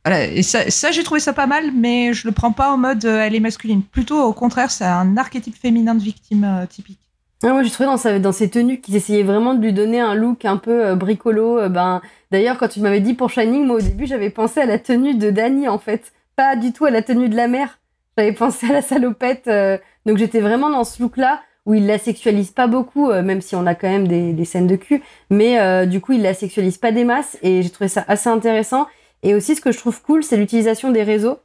[0.05, 3.05] Voilà, et ça, j'ai trouvé ça pas mal, mais je le prends pas en mode
[3.05, 3.83] elle est masculine.
[3.85, 6.99] Plutôt au contraire, c'est un archétype féminin de victime typique.
[7.45, 10.01] Ah, moi, j'ai trouvé dans, sa, dans ses tenues qu'ils essayaient vraiment de lui donner
[10.01, 11.59] un look un peu euh, bricolo.
[11.59, 14.67] euh, ben, D'ailleurs, quand tu m'avais dit pour Shining, moi au début, j'avais pensé à
[14.67, 16.13] la tenue de Danny en fait.
[16.35, 17.79] Pas du tout à la tenue de la mère.
[18.17, 19.47] J'avais pensé à la salopette.
[19.47, 23.41] euh, donc j'étais vraiment dans ce look-là où il la sexualise pas beaucoup, euh, même
[23.41, 25.03] si on a quand même des, des scènes de cul.
[25.31, 28.29] Mais euh, du coup, il la sexualise pas des masses et j'ai trouvé ça assez
[28.29, 28.89] intéressant.
[29.23, 31.39] Et aussi, ce que je trouve cool, c'est l'utilisation des réseaux.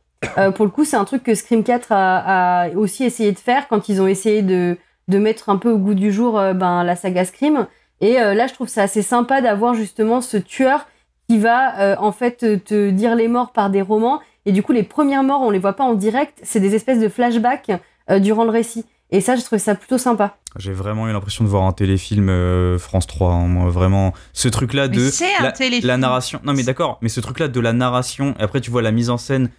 [0.55, 3.67] Pour le coup, c'est un truc que Scream 4 a, a aussi essayé de faire
[3.67, 6.83] quand ils ont essayé de, de mettre un peu au goût du jour euh, ben,
[6.83, 7.67] la saga Scream.
[8.01, 10.87] Et euh, là, je trouve ça assez sympa d'avoir justement ce tueur
[11.29, 14.19] qui va euh, en fait te, dire les morts par des romans.
[14.45, 16.99] Et du coup, les premières morts, on les voit pas en direct, c'est des espèces
[16.99, 17.71] de flashbacks
[18.09, 18.85] euh, durant le récit.
[19.11, 20.37] Et ça, je trouve ça plutôt sympa.
[20.57, 23.31] J'ai vraiment eu l'impression de voir un téléfilm euh, France 3.
[23.31, 26.39] hein, moi, vraiment, ce truc-là de c'est un la, la narration.
[26.43, 28.33] Non, mais d'accord, mais ce truc-là de la narration.
[28.39, 29.49] Et après, tu vois la mise en scène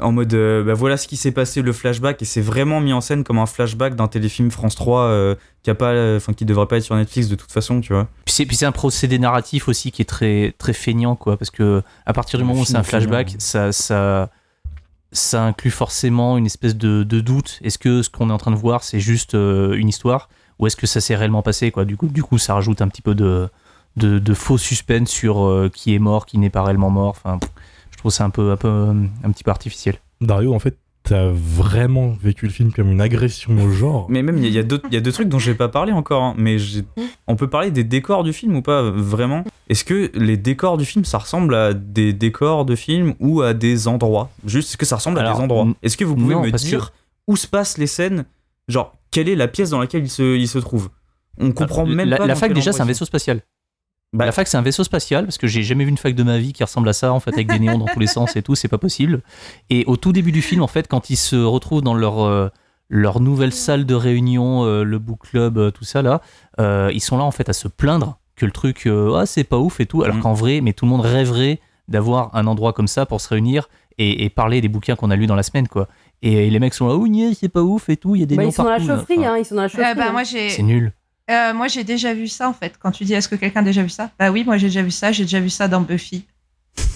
[0.00, 2.92] en mode, euh, bah voilà ce qui s'est passé, le flashback, et c'est vraiment mis
[2.92, 6.32] en scène comme un flashback d'un téléfilm France 3 euh, qui a pas, euh, enfin
[6.32, 8.08] qui devrait pas être sur Netflix de toute façon, tu vois.
[8.24, 11.50] Puis c'est, puis c'est un procédé narratif aussi qui est très, très feignant, quoi, parce
[11.50, 13.40] que à partir du moment où c'est un flashback, feignant.
[13.40, 14.30] ça, ça,
[15.12, 17.58] ça inclut forcément une espèce de, de doute.
[17.62, 20.66] Est-ce que ce qu'on est en train de voir, c'est juste euh, une histoire, ou
[20.66, 21.84] est-ce que ça s'est réellement passé, quoi?
[21.84, 23.48] Du coup, du coup, ça rajoute un petit peu de,
[23.96, 27.16] de, de faux suspense sur euh, qui est mort, qui n'est pas réellement mort.
[27.22, 27.38] Enfin,
[28.08, 28.92] trouve ça un peu, un peu, euh,
[29.24, 29.96] un petit peu artificiel.
[30.20, 34.06] Dario, en fait, t'as vraiment vécu le film comme une agression au genre.
[34.08, 35.38] Mais même, il y a- il y, a d'autres- il y a deux trucs dont
[35.38, 36.22] j'ai pas parlé encore.
[36.22, 36.84] hein, mais j'ai-
[37.26, 39.44] on peut parler des décors du film ou pas Vraiment?
[39.68, 43.52] Est-ce que les décors du film, ça ressemble à des décors de film ou à
[43.54, 44.30] des endroits?
[44.46, 45.66] Juste, est-ce que ça ressemble à des endroits?
[45.82, 46.92] Est-ce que vous pouvez non, me dire
[47.26, 48.24] où se passent les scènes?
[48.68, 50.88] Genre, quelle est la pièce dans laquelle il se, il se trouve?
[51.38, 52.26] On comprend même la, pas.
[52.26, 53.42] la fac déjà c'est un vaisseau spatial.
[54.14, 56.22] Bah- La fac c'est un vaisseau spatial parce que j'ai jamais vu une fac de
[56.22, 58.36] ma vie qui ressemble à ça en fait avec des néons dans tous les sens
[58.36, 59.20] et tout, c'est pas possible.
[59.70, 62.48] Et au tout début du film en fait quand ils se retrouvent dans leur euh,
[62.88, 66.22] leur nouvelle salle de réunion, euh, le book club, euh, tout ça là,
[66.58, 69.44] euh, ils sont là en fait à se plaindre que le truc euh, ah c'est
[69.44, 70.22] pas ouf et tout, alors Mhm.
[70.22, 73.68] qu'en vrai mais tout le monde rêverait d'avoir un endroit comme ça pour se réunir
[73.98, 75.86] et, et parler des bouquins qu'on a lus dans la semaine quoi.
[76.22, 78.26] Et, les mecs sont là oh niais, c'est pas ouf et tout, il y a
[78.26, 79.90] des Bah, néons ils sont dans la chaufferie, Enfin, hein, ils sont dans la chaufferie.
[79.90, 80.12] Euh, bah, hein.
[80.12, 80.48] moi, j'ai.
[80.48, 80.92] C'est nul.
[81.30, 82.74] Euh, moi, j'ai déjà vu ça en fait.
[82.78, 84.10] Quand tu dis est-ce que quelqu'un a déjà vu ça?
[84.18, 85.12] Bah oui, moi j'ai déjà vu ça.
[85.12, 86.24] J'ai déjà vu ça dans Buffy.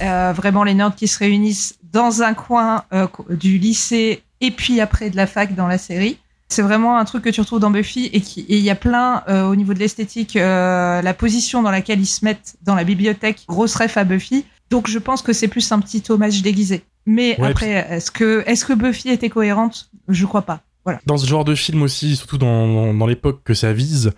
[0.00, 4.80] Euh, vraiment, les nerds qui se réunissent dans un coin euh, du lycée et puis
[4.80, 6.18] après de la fac dans la série.
[6.48, 8.74] C'est vraiment un truc que tu retrouves dans Buffy et qui et il y a
[8.74, 12.74] plein euh, au niveau de l'esthétique, euh, la position dans laquelle ils se mettent dans
[12.74, 14.44] la bibliothèque, grosse ref à Buffy.
[14.68, 16.84] Donc je pense que c'est plus un petit hommage déguisé.
[17.06, 19.90] Mais Ouais, après, est-ce que est-ce que Buffy était cohérente?
[20.08, 20.60] Je crois pas.
[20.84, 21.00] Voilà.
[21.06, 24.12] Dans ce genre de film aussi, surtout dans, dans, dans l'époque que ça vise,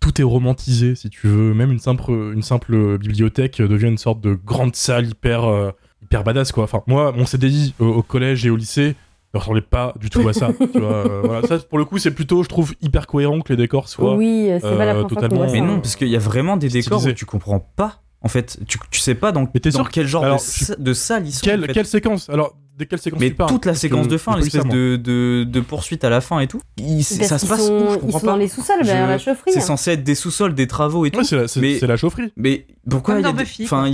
[0.00, 1.54] tout est romantisé, si tu veux.
[1.54, 5.70] Même une simple, une simple bibliothèque devient une sorte de grande salle hyper, euh,
[6.02, 6.64] hyper badass, quoi.
[6.64, 8.94] Enfin, moi, mon CDI au, au collège et au lycée
[9.34, 10.50] ne ressemblait pas du tout à ça.
[10.72, 11.46] tu vois, euh, voilà.
[11.46, 14.14] Ça, pour le coup, c'est plutôt, je trouve, hyper cohérent que les décors soient.
[14.14, 15.52] Oui, c'est pas la euh, première fois qu'on totalement- ça.
[15.52, 18.02] Mais non, parce qu'il y a vraiment des décors où tu comprends pas.
[18.20, 20.42] En fait, tu, tu sais pas dans, Mais t'es dans sûr quel genre alors, de,
[20.42, 21.40] sa- de salle ils sont.
[21.44, 21.72] Quelle, en fait.
[21.72, 22.28] quelle séquence?
[22.28, 24.96] Alors, de quelle séquence Mais tu parles toute la séquence que de fin, l'espèce de,
[24.96, 28.00] de, de poursuite à la fin et tout, il- ça se passe sont- où?
[28.00, 29.50] Je Ils sont dans les sous-sols, Je- derrière la chaufferie.
[29.52, 29.62] C'est hein.
[29.62, 31.18] censé être des sous-sols, des travaux et tout.
[31.18, 32.32] Ouais, c'est la, c'est- Mais- c'est la chaufferie.
[32.36, 33.44] Mais pourquoi il y a des-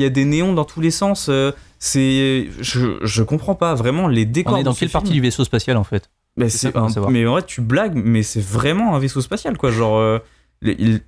[0.02, 1.26] y a néons dans tous les sens.
[1.30, 4.54] euh, c'est, je, je comprends pas vraiment les décors.
[4.54, 6.10] On est dans quelle partie du vaisseau spatial en fait?
[6.36, 9.70] Mais C'est un- mais en vrai, tu blagues, mais c'est vraiment un vaisseau spatial, quoi.
[9.70, 10.18] Genre, euh,
[10.62, 11.00] les- il-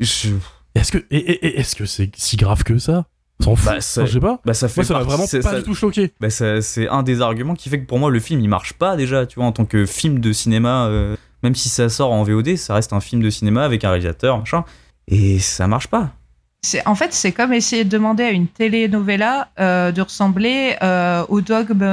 [0.00, 0.30] je-
[0.74, 3.06] Est-ce que, est-ce que c'est si grave que ça?
[3.42, 3.66] S'en fout.
[3.66, 4.40] Bah, ça- Enfin, je sais pas.
[4.44, 6.12] bah, ça fait Moi, ça m'a vraiment pas ça- du tout choqué.
[6.20, 8.72] bah, ça- c'est un des arguments qui fait que pour moi le film il marche
[8.74, 12.12] pas déjà, tu vois, en tant que film de cinéma, euh, même si ça sort
[12.12, 14.64] en VOD, ça reste un film de cinéma avec un réalisateur, machin,
[15.08, 16.10] et ça marche pas.
[16.64, 21.24] C'est en fait c'est comme essayer de demander à une telenovela euh, de ressembler euh,
[21.28, 21.84] au dogme.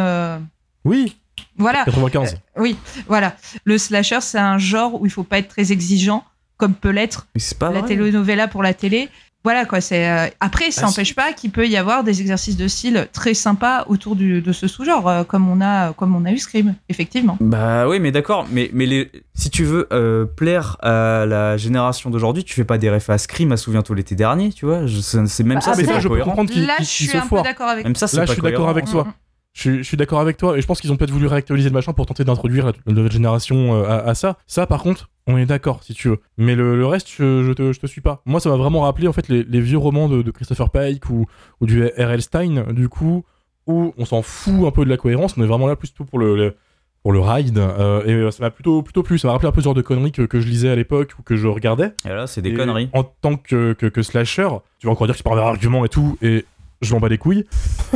[0.86, 1.16] Oui,
[1.58, 1.84] Voilà.
[1.86, 2.38] 95.
[2.58, 2.76] Oui,
[3.08, 3.36] voilà.
[3.64, 6.24] Le slasher c'est un genre où il faut pas être très exigeant,
[6.58, 7.28] comme peut l'être
[7.62, 9.10] la telenovela pour la télé.
[9.46, 9.80] Voilà quoi.
[9.80, 13.08] C'est euh, après ça Ah, n'empêche pas qu'il peut y avoir des exercices de style
[13.14, 16.38] très sympas autour du- de ce sous-genre, euh, comme on a comme on a eu
[16.38, 17.38] Scream, effectivement.
[17.40, 22.10] Bah oui, mais d'accord, mais, mais les, si tu veux euh, plaire à la génération
[22.10, 24.82] d'aujourd'hui, tu fais pas des refs à Scream à Souviens-toi l'été dernier, tu vois,
[25.26, 26.30] c'est même Bah, ça, Ah, mais c'est ça, pas je peux cohérent.
[26.32, 27.86] comprendre qu'il Là, je suis un peu d'accord avec.
[27.86, 29.06] Même ça, c'est Là, pas je suis d'accord avec toi.
[29.06, 29.14] Mm, mm.
[29.54, 31.70] Je, suis- je suis d'accord avec toi et je pense qu'ils ont peut-être voulu réactualiser
[31.70, 34.38] le machin pour tenter d'introduire la, la nouvelle génération euh, à, à ça.
[34.48, 36.20] Ça, par contre, on est d'accord si tu veux.
[36.38, 38.22] Mais le, le reste, je, je, te, je te suis pas.
[38.26, 41.10] Moi, ça m'a vraiment rappelé en fait les, les vieux romans de, de Christopher Pike
[41.10, 41.26] ou,
[41.62, 42.22] ou du R.L.
[42.22, 43.26] Stein, du coup,
[43.68, 45.36] où on s'en fout un peu de la cohérence.
[45.38, 46.56] On est vraiment là plus tout pour le, le-
[47.02, 47.58] pour le ride.
[47.58, 49.18] euh, et euh, ça m'a plutôt, plutôt plu.
[49.18, 51.14] Ça m'a rappelé un peu ce genre de conneries que, que je lisais à l'époque
[51.20, 51.94] ou que je regardais.
[52.06, 52.90] Et là, c'est des Et conneries.
[52.94, 55.90] En tant que, que, que slasher, tu vas encore dire que tu parles d'arguments et
[55.90, 56.46] tout, et
[56.82, 57.46] je m'en bats les couilles.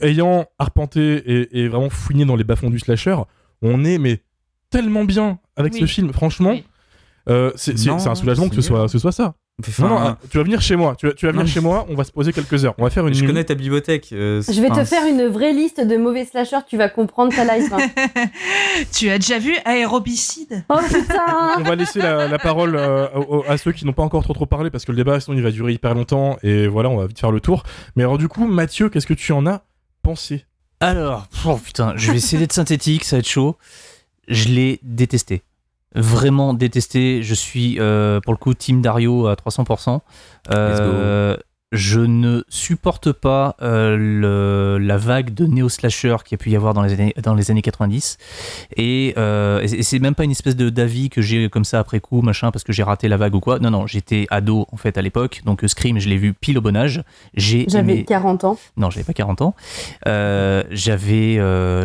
[0.00, 3.16] Ayant arpenté et, et vraiment fouiné dans les bas-fonds du slasher,
[3.62, 4.20] on est mais
[4.70, 5.80] tellement bien avec Oui.
[5.80, 6.50] ce film, franchement.
[6.50, 6.64] Oui.
[7.28, 8.88] euh, c'est un soulagement que ce soit, nul.
[8.88, 9.34] ce soit ça.
[9.60, 10.96] Enfin, non, non, ah, tu vas venir chez moi.
[10.98, 11.50] Tu vas, tu vas venir Non.
[11.50, 11.86] chez moi.
[11.88, 12.74] On va se poser quelques heures.
[12.76, 13.28] On va faire une je nuit.
[13.28, 14.08] connais ta bibliothèque.
[14.12, 17.44] euh, Je vais te faire une vraie liste de mauvais slashers, tu vas comprendre ta
[17.56, 17.72] life.
[17.72, 17.78] hein.
[18.92, 23.44] tu as déjà vu Aérobicide Oh putain On va laisser la, la parole euh, au-
[23.48, 25.42] à ceux qui n'ont pas encore trop trop parlé parce que le débat sinon il
[25.42, 27.62] va durer hyper longtemps et voilà on va vite faire le tour.
[27.94, 29.62] Mais alors du coup Mathieu qu'est-ce que tu en as?
[30.04, 30.44] Pensé
[30.78, 33.56] Alors, oh putain, je vais essayer d'être synthétique, ça va être chaud.
[34.28, 35.42] Je l'ai détesté.
[35.94, 37.22] Vraiment détesté.
[37.22, 40.00] Je suis, euh, pour le coup, Team Dario à 300%.
[40.50, 41.36] Euh,
[41.74, 46.56] je ne supporte pas euh, le- la vague de néo-slasher qu'il y a pu y
[46.56, 48.16] avoir dans les années, dans les années 90.
[48.76, 52.00] Et, euh, et c'est- même pas une espèce de d'avis que j'ai comme ça après
[52.00, 53.58] coup, machin, parce que j'ai raté la vague ou quoi.
[53.58, 55.42] Non, non, j'étais ado en fait à l'époque.
[55.44, 57.02] Donc euh, Scream, je l'ai vu pile au bon âge.
[57.34, 58.56] J'ai J'avais aimé- 40 ans.
[58.76, 59.54] non, j'avais pas 40 ans.
[60.06, 61.34] Euh, j'avais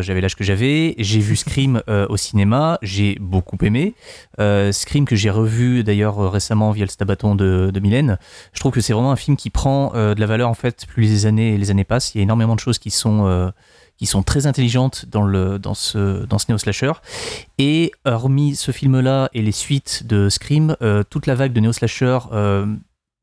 [0.02, 0.94] j'avais l'âge que j'avais.
[0.98, 2.78] J'ai vu Scream au cinéma.
[2.82, 3.94] J'ai beaucoup aimé.
[4.72, 8.18] Scream que j'ai revu d'ailleurs récemment via le Stabaton de, de Mylène.
[8.52, 10.86] Je trouve que c'est vraiment un film qui prend euh, de la valeur en fait
[10.86, 12.14] plus les années les années passent.
[12.14, 13.50] Il y a énormément de choses qui sont euh,
[13.96, 16.92] qui sont très intelligentes dans le dans ce dans ce néo slasher.
[17.58, 21.72] Et hormis ce film-là et les suites de Scream, euh, toute la vague de néo
[21.72, 22.18] slasher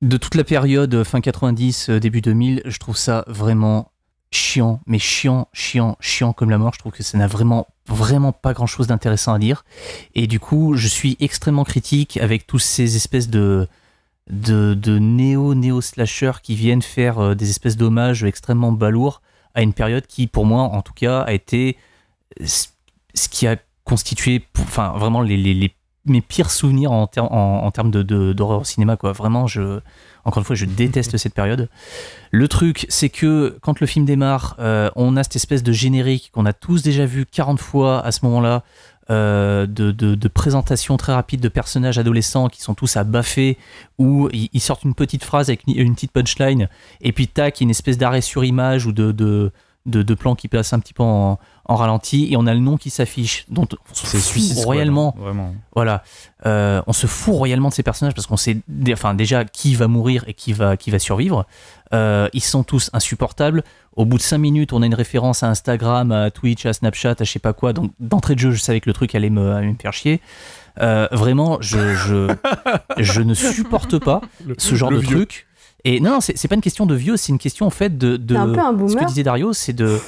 [0.01, 3.91] de toute la période fin 90 euh, début 2000, je trouve ça vraiment
[4.29, 6.73] chiant, mais chiant, chiant, chiant comme la mort.
[6.73, 9.63] Je trouve que ça n'a vraiment, vraiment pas grand chose d'intéressant à dire.
[10.13, 13.67] Et du coup, je suis extrêmement critique avec tous ces espèces de,
[14.29, 19.21] de, de néo, néo slasher qui viennent faire euh, des espèces d'hommages extrêmement balourds
[19.55, 21.77] à une période qui, pour moi, en tout cas, a été
[22.43, 22.67] ce
[23.13, 25.73] ce qui a constitué, pour- enfin, vraiment les, les- les-
[26.05, 29.11] mes pires souvenirs en, ter- en, en termes d'horreur au cinéma, quoi.
[29.11, 29.79] Vraiment, je,
[30.23, 31.67] encore une fois, je déteste cette période.
[32.31, 36.29] Le truc, c'est que quand le film démarre, euh, on a cette espèce de générique
[36.31, 40.97] qu'on a tous déjà vu 40 fois à ce moment-là, euh, de, de- de présentation
[40.97, 43.57] très rapide de personnages adolescents qui sont tous à baffer,
[43.97, 46.69] où ils, sortent une petite phrase avec une, petite punchline,
[47.01, 49.11] et puis tac, une espèce d'arrêt sur image ou de,
[49.85, 52.77] de plan qui passe un petit peu en, en ralenti, et on a le nom
[52.77, 55.13] qui s'affiche, dont on se C'est fout royalement.
[55.17, 55.55] hein, vraiment.
[55.75, 56.03] Voilà,
[56.45, 59.73] Euh, on se fout royalement de ces personnages parce qu'on sait dé- enfin, déjà qui
[59.75, 61.45] va mourir et qui va, qui va survivre.
[61.93, 63.63] Euh, ils sont tous insupportables.
[63.95, 67.15] Au bout de 5 minutes, on a une référence à Instagram, à Twitch, à Snapchat,
[67.19, 67.73] à je sais pas quoi.
[67.73, 70.21] Donc d'entrée de jeu, je savais que le truc allait me, allait me faire chier.
[70.79, 72.27] Euh, vraiment, je, je,
[72.97, 75.15] je ne supporte pas Le- ce genre de vieux.
[75.17, 75.47] truc.
[75.83, 78.13] Et non, non, c'est pas une question de vieux, c'est une question en fait de.
[78.35, 78.99] un peu un ce boomer.
[78.99, 79.99] que disait Dario, c'est de.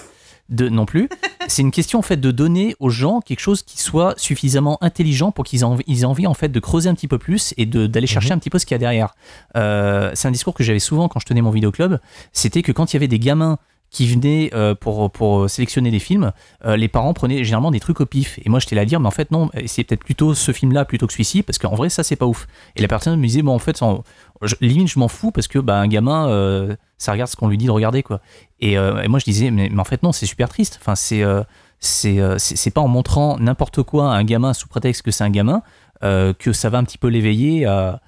[0.49, 1.09] De, non plus.
[1.47, 5.31] C'est une question en fait de donner aux gens quelque chose qui soit suffisamment intelligent
[5.31, 7.53] pour qu'ils aient, envie- ils aient envie en fait de creuser un petit peu plus
[7.57, 9.13] et d'aller chercher un petit peu ce qu'il y a derrière.
[9.55, 11.99] Euh, c'est un discours que j'avais souvent quand je tenais mon vidéoclub.
[12.33, 13.57] C'était que quand il y avait des gamins
[13.91, 16.31] qui venaient euh, pour, pour sélectionner des films,
[16.65, 18.39] euh, les parents prenaient généralement des trucs au pif.
[18.45, 20.85] Et moi, j'étais là à dire, mais en fait, non, c'est peut-être plutôt ce film-là
[20.85, 22.45] plutôt que celui-ci, parce qu'en vrai, ça, c'est pas ouf.
[22.75, 24.03] Et la personne me disait, bon, en fait, sans-
[24.41, 27.47] je- limite, je m'en fous, parce que bah, un gamin, euh, ça regarde ce qu'on
[27.47, 28.21] lui dit de regarder, quoi.
[28.59, 30.79] Et, euh, moi, je disais, mais, en fait, non, c'est super triste.
[30.81, 31.23] Enfin, c'est.
[31.23, 31.43] euh,
[31.81, 35.61] c'est pas en montrant n'importe quoi à un gamin sous prétexte que c'est un gamin
[36.01, 38.01] que ça va un petit peu l'éveiller à,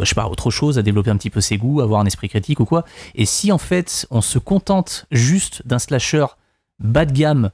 [0.00, 2.58] je sais autre chose, à développer un petit peu ses goûts, avoir un esprit critique
[2.60, 2.84] ou quoi.
[3.14, 6.26] Et si en fait on se contente juste d'un slasher
[6.80, 7.50] bas de gamme,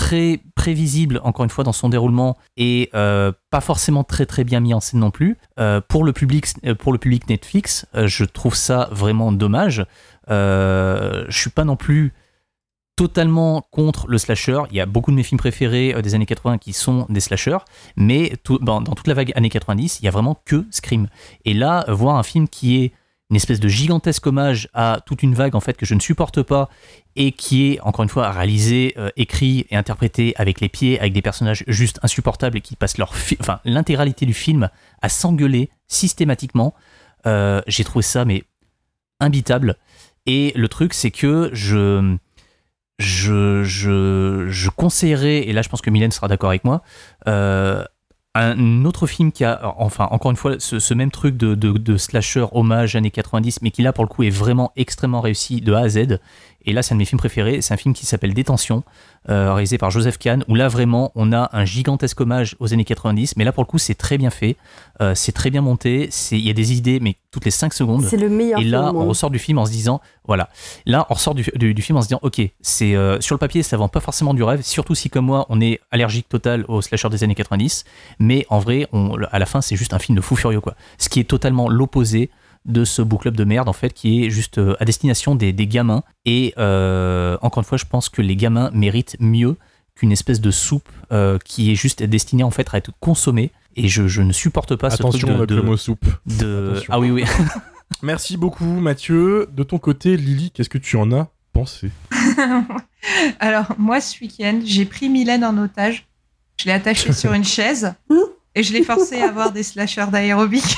[0.00, 4.58] très prévisible encore une fois dans son déroulement et euh, pas forcément très très bien
[4.60, 8.24] mis en scène non plus, euh, pour, le public, euh, pour le public Netflix, je
[8.24, 9.84] trouve ça vraiment dommage.
[10.26, 12.14] Je suis pas non plus
[12.96, 14.62] totalement contre le slasher.
[14.70, 17.58] Il y a beaucoup de mes films préférés des années 80 qui sont des slashers,
[17.96, 18.32] mais
[18.62, 21.08] dans, toute la vague années 90, il y a vraiment que Scream.
[21.44, 22.92] Et là, voir un film qui est
[23.30, 26.42] une espèce de gigantesque hommage à toute une vague en fait que je ne supporte
[26.42, 26.68] pas
[27.16, 31.12] et qui est encore une fois réalisé, euh, écrit et interprété avec les pieds, avec
[31.12, 34.68] des personnages juste insupportables et qui passent leur, fi- enfin l'intégralité du film
[35.00, 36.74] à s'engueuler systématiquement.
[37.26, 38.44] Euh, J'ai trouvé ça mais
[39.20, 39.76] imbitable.
[40.26, 42.16] Et le truc, c'est que je,
[42.98, 46.82] je, je, je conseillerais, et là je pense que Mylène sera d'accord avec moi,
[47.26, 47.84] euh,
[48.34, 52.94] un autre film qui a, enfin encore une fois, ce, même truc de slasher hommage
[52.96, 55.88] années 90, mais qui là pour le coup est vraiment extrêmement réussi de A à
[55.88, 56.18] Z.
[56.64, 58.82] Et là c'est un de mes films préférés, c'est un film qui s'appelle Détention,
[59.28, 62.84] euh, réalisé par Joseph Kahn, où là vraiment on a un gigantesque hommage aux années
[62.84, 64.56] 90, mais là pour le coup c'est très bien fait,
[65.00, 68.04] euh, c'est très bien monté, il y a des idées, mais toutes les 5 secondes.
[68.04, 70.48] C'est le meilleur Et là, on ressort du film en se disant, voilà,
[70.84, 73.38] là, on ressort du, du- du film en se disant, ok, c'est euh, sur le
[73.38, 76.64] papier, ça vend pas forcément du rêve, surtout si comme moi, on est allergique total
[76.68, 77.84] au slasher des années 90,
[78.18, 80.74] mais en vrai, on, à la fin, c'est juste un film de fou furieux, quoi.
[80.98, 82.30] Ce qui est totalement l'opposé
[82.70, 85.52] de ce book club de merde, en fait, qui est juste euh, à destination des,
[85.52, 86.02] des gamins.
[86.24, 89.56] Et euh, encore une fois, je pense que les gamins méritent mieux
[89.94, 93.50] qu'une espèce de soupe euh, qui est juste destinée en fait à être consommée.
[93.76, 96.06] Et je, je ne supporte pas Attention ce truc de, avec de- le mot soupe.
[96.26, 96.92] de- Attention.
[96.94, 97.24] ah oui oui
[98.02, 99.48] Merci beaucoup Mathieu.
[99.52, 101.90] De ton côté, Lily, qu'est-ce que tu en as pensé?
[103.40, 106.06] Alors, moi, ce week-end, j'ai pris Mylène en otage.
[106.60, 107.94] Je l'ai attachée sur une chaise
[108.54, 110.64] et je l'ai forcée à voir des slashers d'aérobic.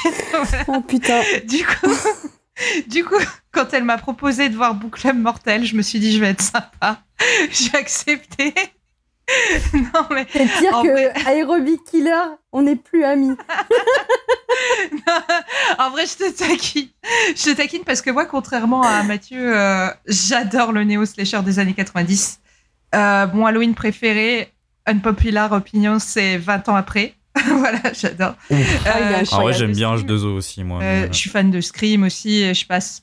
[0.68, 1.20] Oh putain.
[1.44, 1.94] Du coup,
[2.88, 3.14] du coup,
[3.52, 6.30] quand elle m'a proposé de voir Book Club Mortel, je me suis dit, je vais
[6.30, 7.02] être sympa.
[7.50, 8.54] J'ai accepté.
[9.74, 10.26] non, mais.
[10.32, 13.36] C'est pire que vrai- Aerobic Killer, on n'est plus amis.
[15.78, 16.88] en vrai, je te taquine.
[17.36, 21.74] Je te taquine parce que moi, contrairement à Mathieu, euh, j'adore le néo-slasher des années
[21.74, 22.40] 90.
[22.94, 24.52] Euh, mon Halloween préféré,
[24.86, 27.14] Unpopular Opinion, c'est 20 ans après.
[27.58, 28.34] voilà, j'adore.
[28.50, 28.56] Ah, Euh,
[29.20, 29.28] incroyable.
[29.32, 30.08] Ah ouais, j'aime bien Scream.
[30.16, 30.82] H2O aussi, moi.
[30.82, 32.42] Euh, mais- je suis fan de Scream aussi.
[32.42, 33.02] et Je passe.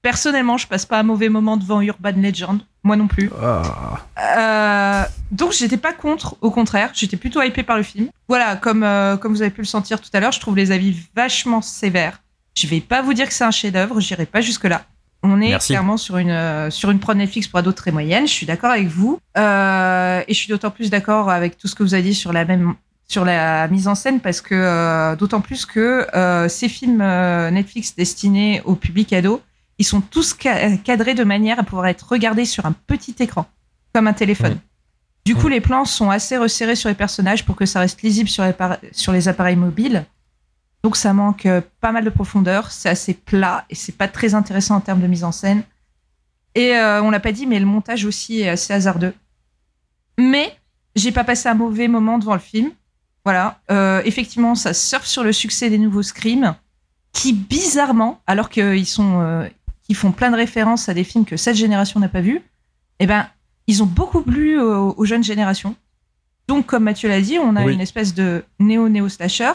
[0.00, 2.60] Personnellement, je passe pas un mauvais moment devant Urban Legend.
[2.84, 3.30] Moi non plus.
[3.42, 3.98] Ah.
[4.38, 8.08] Euh, donc j'étais pas contre, au contraire, j'étais plutôt hypée par le film.
[8.28, 10.70] Voilà, comme, euh, comme vous avez pu le sentir tout à l'heure, je trouve les
[10.70, 12.20] avis vachement sévères.
[12.56, 14.84] Je vais pas vous dire que c'est un chef-d'œuvre, j'irai pas jusque-là.
[15.24, 15.72] On est Merci.
[15.72, 18.70] clairement sur une, euh, sur une prod Netflix pour ados très moyenne, je suis d'accord
[18.70, 19.18] avec vous.
[19.36, 22.32] Euh, et je suis d'autant plus d'accord avec tout ce que vous avez dit sur
[22.32, 22.74] la même
[23.08, 27.50] sur la mise en scène parce que euh, d'autant plus que euh, ces films euh,
[27.50, 29.40] Netflix destinés au public ado,
[29.78, 33.46] ils sont tous ca- cadrés de manière à pouvoir être regardés sur un petit écran,
[33.94, 34.58] comme un téléphone.
[35.24, 38.28] Du coup, les plans sont assez resserrés sur les personnages pour que ça reste lisible
[38.28, 38.54] sur les,
[38.92, 40.04] sur les appareils mobiles.
[40.82, 44.34] Donc ça manque euh, pas mal de profondeur, c'est assez plat et c'est pas très
[44.34, 45.62] intéressant en termes de mise en scène.
[46.54, 49.14] Et euh, on l'a pas dit, mais le montage aussi est assez hasardeux.
[50.18, 50.56] Mais
[50.94, 52.70] j'ai pas passé un mauvais moment devant le film.
[53.28, 56.54] Voilà, Euh, effectivement, ça surfe sur le succès des nouveaux Scream,
[57.12, 59.46] qui bizarrement, alors qu'ils sont, euh,
[59.90, 62.40] ils font plein de références à des films que cette génération n'a pas vus,
[63.00, 63.26] eh ben,
[63.66, 65.74] ils ont beaucoup plu aux, aux jeunes générations.
[66.46, 67.74] Donc, comme Mathieu l'a dit, on a Oui.
[67.74, 69.52] une espèce de néo-néo-slasher,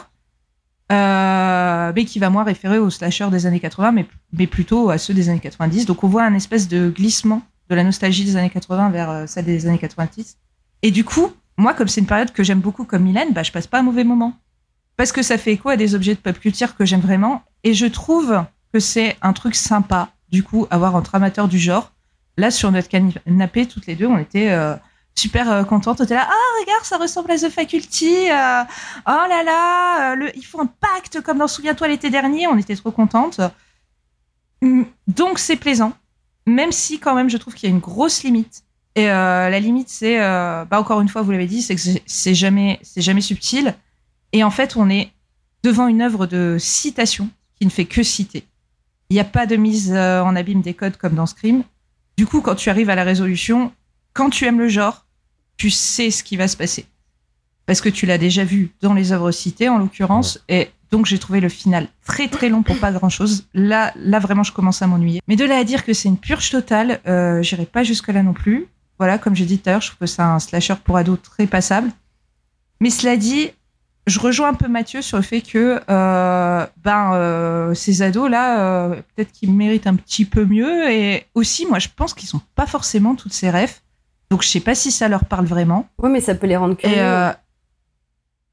[0.92, 5.00] euh, mais qui va moins référer aux slashers des années 80, mais, mais plutôt à
[5.00, 5.88] ceux des années 90.
[5.88, 9.26] Donc, on voit un espèce de glissement de la nostalgie des années 80 vers euh,
[9.26, 10.38] celle des années 90.
[10.84, 13.52] Et du coup, moi, comme c'est une période que j'aime beaucoup comme Mylène, bah, je
[13.52, 14.34] passe pas un mauvais moment.
[14.98, 17.44] Parce que ça fait écho à des objets de pop culture que j'aime vraiment.
[17.64, 21.92] Et je trouve que c'est un truc sympa, du coup, avoir entre amateurs du genre.
[22.38, 24.76] Là, sur notre canapé, toutes les deux, on était euh,
[25.16, 26.02] super euh, contentes.
[26.02, 28.32] On était là, ah, regarde, ça ressemble à The Faculty.
[28.32, 28.64] euh,
[29.08, 32.48] oh là là, euh, le, ils font un pacte comme dans Souviens-toi l'été dernier.
[32.48, 33.40] On était trop contentes.
[34.62, 35.94] Hum, Donc, c'est plaisant.
[36.46, 38.64] Même si, quand même, je trouve qu'il y a une grosse limite.
[38.96, 41.82] Et euh, la limite, c'est, euh, bah, encore une fois, vous l'avez dit, c'est que
[42.06, 43.74] c'est- jamais, c'est jamais subtil.
[44.34, 45.12] Et en fait, on est
[45.64, 47.30] devant une œuvre de citation
[47.60, 48.44] qui ne fait que citer.
[49.10, 51.64] Il n'y a pas de mise euh, en abîme des codes comme dans Scream.
[52.18, 53.72] Du coup, quand tu arrives à la résolution,
[54.14, 55.06] quand tu aimes le genre,
[55.58, 56.86] tu sais ce qui va se passer.
[57.66, 60.40] Parce que tu l'as déjà vu dans les œuvres citées, en l'occurrence.
[60.50, 63.46] Et donc, j'ai trouvé le final très très long pour pas grand chose.
[63.54, 65.22] Là, là vraiment, je commence à m'ennuyer.
[65.28, 68.34] Mais de là à dire que c'est une purge totale, euh, j'irai pas jusque-là non
[68.34, 68.68] plus.
[69.00, 71.20] Voilà, comme j'ai dit tout à l'heure, je trouve que c'est un slasher pour ados
[71.22, 71.90] très passable.
[72.80, 73.50] Mais cela dit,
[74.08, 78.60] je rejoins un peu Mathieu sur le fait que euh, ben euh, ces ados là
[78.60, 82.42] euh, peut-être qu'ils méritent un petit peu mieux et aussi moi je pense qu'ils sont
[82.56, 83.80] pas forcément toutes ces rêves
[84.30, 86.76] donc je sais pas si ça leur parle vraiment Oui, mais ça peut les rendre
[86.76, 87.32] curieux.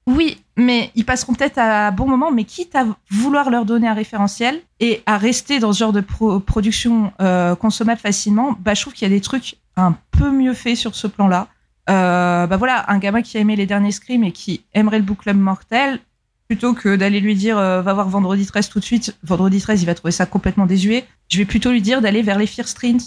[0.07, 3.95] oui mais ils passeront peut-être à bon moment mais quitte à vouloir leur donner un
[3.95, 7.13] référentiel et à rester dans ce genre de pro- production
[7.61, 10.95] consommable facilement bah je trouve qu'il y a des trucs un peu mieux faits sur
[10.95, 11.49] ce plan là
[11.89, 15.05] euh, bah voilà, un gamin qui a aimé les derniers Scream et qui aimerait le
[15.05, 15.99] book club mortel,
[16.47, 19.83] plutôt que d'aller lui dire euh, va voir vendredi 13 tout de suite, vendredi 13
[19.83, 22.69] il va trouver ça complètement désuet, je vais plutôt lui dire d'aller vers les Fear
[22.69, 23.01] Streams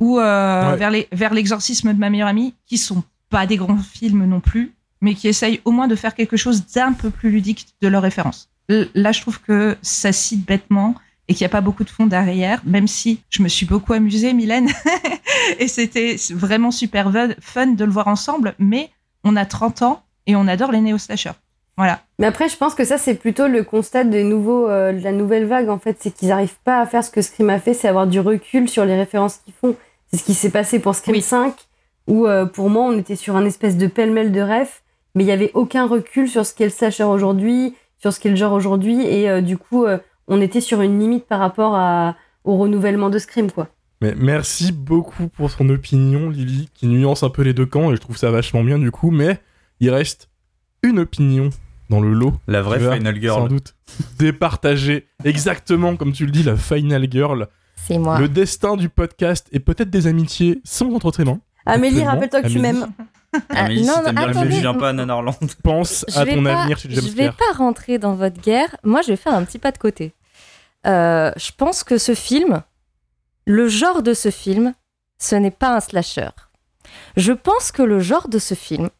[0.00, 0.76] ou euh, Ouais.
[0.76, 4.40] vers les vers l'exorcisme de ma meilleure amie, qui sont pas des grands films non
[4.40, 7.88] plus, mais qui essayent au moins de faire quelque chose d'un peu plus ludique de
[7.88, 8.50] leur référence.
[8.68, 10.94] Là, je trouve que ça cite bêtement
[11.28, 13.92] et qu'il n'y a pas beaucoup de fond derrière, même si je me suis beaucoup
[13.92, 14.68] amusée, Mylène,
[15.58, 17.10] et c'était vraiment super
[17.40, 18.90] fun- de le voir ensemble, mais
[19.24, 21.32] on a 30 ans et on adore les néo-slashers.
[21.76, 22.00] Voilà.
[22.18, 25.12] Mais après, je pense que ça, c'est plutôt le constat des nouveaux, euh, de la
[25.12, 25.98] nouvelle vague, en fait.
[26.00, 28.66] C'est qu'ils n'arrivent pas à faire ce que Scream a fait, c'est avoir du recul
[28.68, 29.76] sur les références qu'ils font.
[30.10, 31.20] C'est ce qui s'est passé pour Scream Oui.
[31.22, 31.54] 5,
[32.06, 34.70] où euh, pour moi, on était sur un espèce de pêle-mêle de rêves,
[35.14, 38.30] mais il n'y avait aucun recul sur ce qu'est le slasher aujourd'hui, sur ce qu'est
[38.30, 39.84] le genre aujourd'hui, et euh, du coup,
[40.28, 43.68] on était sur une limite par rapport à, au renouvellement de Scream, quoi.
[44.02, 47.96] Mais merci beaucoup pour son opinion, Lily, qui nuance un peu les deux camps, et
[47.96, 49.40] je trouve ça vachement bien du coup, mais
[49.80, 50.28] il reste
[50.82, 51.50] une opinion
[51.88, 52.34] dans le lot.
[52.46, 53.42] La vraie vas Final Girl.
[53.42, 53.74] Sans doute
[54.18, 57.48] départager exactement comme tu le dis, la Final Girl.
[57.76, 58.18] C'est moi.
[58.18, 61.40] Le destin du podcast et peut-être des amitiés sans entraînement.
[61.64, 62.86] Amélie, rappelle-toi que tu m'aimes.
[63.50, 64.54] Ah, non, si non, bien le film, attendez.
[64.56, 65.34] je viens pas à Nanarland.
[65.62, 68.76] Pense Je à vais ton pas- avenir chez Je vais pas rentrer dans votre guerre.
[68.84, 70.12] Moi, je vais faire un petit pas de côté.
[70.86, 72.62] Euh, je pense que ce film,
[73.46, 74.74] le genre de ce film,
[75.18, 76.28] ce n'est pas un slasher.
[77.16, 78.90] Je pense que le genre de ce film,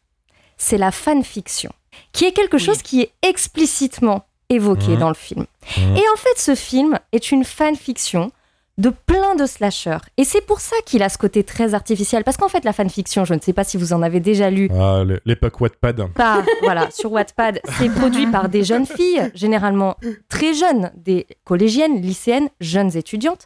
[0.57, 1.71] c'est la fanfiction,
[2.11, 4.97] qui est quelque chose qui est explicitement évoqué Mhm.
[4.97, 5.45] dans le film.
[5.77, 5.95] Mhm.
[5.97, 8.31] Et en fait, ce film est une fanfiction
[8.77, 9.97] de plein de slashers.
[10.17, 12.23] Et c'est pour ça qu'il a ce côté très artificiel.
[12.23, 14.69] Parce qu'en fait, la fanfiction, je ne sais pas si vous en avez déjà lu,
[14.79, 16.13] Ah, l'époque Wattpad.
[16.13, 17.59] par, voilà, sur Wattpad.
[17.79, 19.95] C'est produit par des jeunes filles, généralement
[20.29, 23.45] très jeunes, des collégiennes, lycéennes, jeunes étudiantes.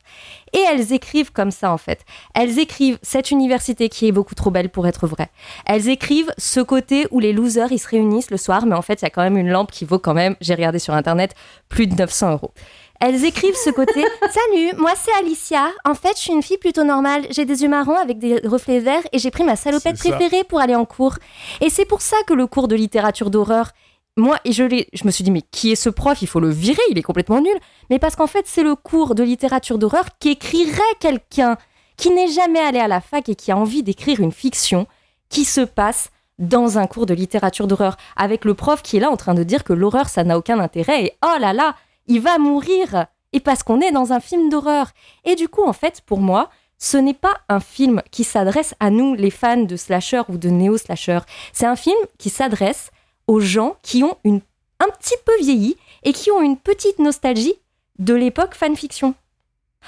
[0.53, 2.01] Et elles écrivent comme ça, en fait.
[2.35, 5.29] Elles écrivent cette université qui est beaucoup trop belle pour être vraie.
[5.65, 9.01] Elles écrivent ce côté où les losers, ils se réunissent le soir, mais en fait,
[9.01, 11.35] il y a quand même une lampe qui vaut quand même, j'ai regardé sur Internet,
[11.69, 12.51] plus de 900 euros.
[13.03, 15.71] Elles écrivent ce côté Salut, moi c'est Alicia.
[15.85, 17.25] En fait, je suis une fille plutôt normale.
[17.31, 20.59] J'ai des yeux marrons avec des reflets verts et j'ai pris ma salopette préférée pour
[20.59, 21.15] aller en cours.
[21.61, 23.71] Et c'est pour ça que le cours de littérature d'horreur,
[24.17, 26.21] moi, et je, je me suis dit, mais qui est ce prof?
[26.21, 27.57] Il faut le virer, il est complètement nul.
[27.89, 31.57] Mais parce qu'en fait, c'est le cours de littérature d'horreur qu'écrirait quelqu'un
[31.97, 34.85] qui n'est jamais allé à la fac et qui a envie d'écrire une fiction
[35.29, 39.09] qui se passe dans un cours de littérature d'horreur, avec le prof qui est là
[39.09, 41.75] en train de dire que l'horreur, ça n'a aucun intérêt, et oh là là,
[42.11, 43.07] il va mourir.
[43.33, 44.87] et parce qu'on est dans un film d'horreur.
[45.23, 48.89] Et du coup, en fait, pour moi, ce n'est pas un film qui s'adresse à
[48.89, 51.19] nous, les fans de slasher ou de néo-slasher.
[51.53, 52.91] C'est un film qui s'adresse
[53.27, 54.41] aux gens qui ont une,
[54.81, 57.53] un petit peu vieilli et qui ont une petite nostalgie
[57.99, 59.13] de l'époque fanfiction.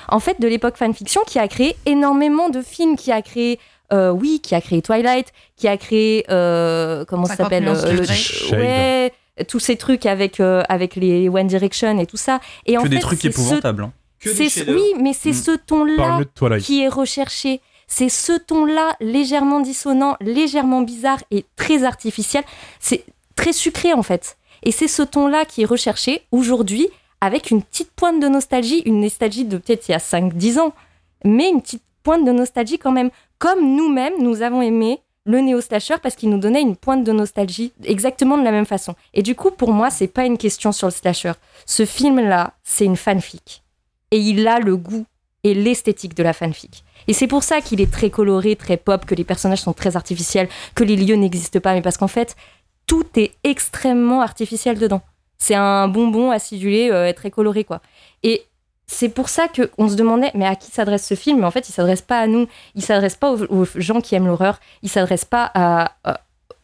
[0.07, 3.59] En fait, de l'époque fanfiction qui a créé énormément de films, qui a créé,
[3.91, 8.01] euh, oui, qui a créé Twilight, qui a créé, euh, comment ça 50 s'appelle de
[8.01, 8.57] le-.
[8.57, 9.13] Ouais,
[9.47, 12.39] tous ces trucs avec, euh, avec les One Direction et tout ça.
[12.65, 13.83] Et en Que des fait, trucs c'est ce- épouvantables.
[13.83, 13.93] hein.
[14.19, 15.33] c'est oui, mais c'est Mm.
[15.33, 16.19] ce ton-là
[16.59, 17.59] qui est recherché.
[17.87, 22.43] C'est ce ton-là, légèrement dissonant, légèrement bizarre et très artificiel.
[22.79, 23.03] C'est
[23.35, 24.37] très sucré en fait.
[24.63, 26.87] Et c'est ce ton-là qui est recherché aujourd'hui
[27.19, 30.73] avec une petite pointe de nostalgie, une nostalgie de peut-être il y a 5-10 ans,
[31.25, 33.09] mais une petite pointe de nostalgie quand même.
[33.39, 37.71] Comme nous-mêmes, nous avons aimé le néo-slasher parce qu'il nous donnait une pointe de nostalgie
[37.83, 38.95] exactement de la même façon.
[39.13, 41.33] Et du coup, pour moi, c'est pas une question sur le slasher.
[41.65, 43.63] Ce film-là, c'est une fanfic.
[44.11, 45.05] Et il a le goût
[45.43, 46.83] et l'esthétique de la fanfic.
[47.07, 49.95] Et c'est pour ça qu'il est très coloré, très pop, que les personnages sont très
[49.95, 52.35] artificiels, que les lieux n'existent pas, mais parce qu'en fait,
[52.87, 55.01] tout est extrêmement artificiel dedans.
[55.37, 57.81] C'est un bonbon acidulé, euh, très coloré, quoi.
[58.23, 58.45] Et
[58.93, 61.67] c'est pour ça qu'on se demandait, mais à qui s'adresse ce film Mais en fait,
[61.67, 65.25] il s'adresse pas à nous, il s'adresse pas aux, gens qui aiment l'horreur, il s'adresse
[65.25, 65.91] pas à...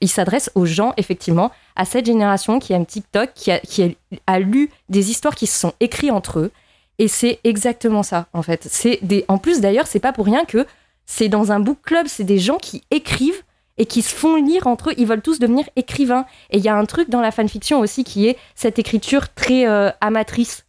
[0.01, 5.11] il s'adresse aux gens, effectivement, à cette génération qui aime TikTok, qui a lu des
[5.11, 6.51] histoires qui se sont écrites entre eux,
[6.99, 8.67] et c'est exactement ça, en fait.
[8.69, 9.25] C'est des...
[9.30, 10.67] En plus, d'ailleurs, c'est pas pour rien que
[11.05, 13.41] c'est dans un book club, c'est des gens qui écrivent
[13.77, 14.93] et qui se font lire entre eux.
[14.97, 16.25] Ils veulent tous devenir écrivains.
[16.51, 19.65] Et il y a un truc dans la fanfiction aussi qui est cette écriture très
[19.65, 20.65] euh, amatrice.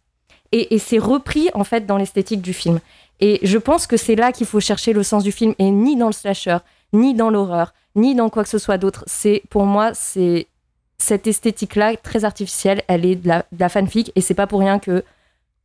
[0.51, 2.79] Et, c'est repris, en fait, dans l'esthétique du film.
[3.21, 5.95] Et je pense que c'est là qu'il faut chercher le sens du film, et ni
[5.95, 6.57] dans le slasher,
[6.91, 9.03] ni dans l'horreur, ni dans quoi que ce soit d'autre.
[9.07, 10.47] C'est, pour moi, c'est
[10.97, 14.79] cette esthétique-là, très artificielle, elle est de la, de fanfic, et c'est pas pour rien
[14.79, 15.03] que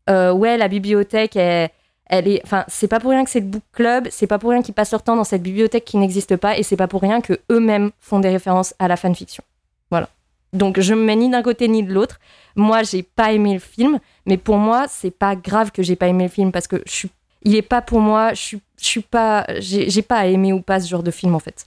[0.09, 1.71] euh, ouais, la bibliothèque, elle,
[2.07, 2.41] elle est.
[2.45, 4.75] Enfin, c'est pas pour rien que c'est le book club, c'est pas pour rien qu'ils
[4.75, 7.41] passent leur temps dans cette bibliothèque qui n'existe pas, et c'est pas pour rien que
[7.51, 9.43] eux-mêmes font des références à la fanfiction.
[9.91, 10.09] Voilà.
[10.53, 12.21] Donc je me mets ni d'un côté ni de l'autre.
[12.55, 16.09] Moi, j'ai pas aimé le film, mais pour moi, c'est pas grave que j'ai pas
[16.09, 17.11] aimé le film parce que je suis.
[17.43, 18.35] Il est pas pour moi.
[18.35, 18.61] Je suis.
[18.81, 19.47] Je suis pas.
[19.61, 21.67] J'ai pas à aimer ou pas ce genre de film en fait.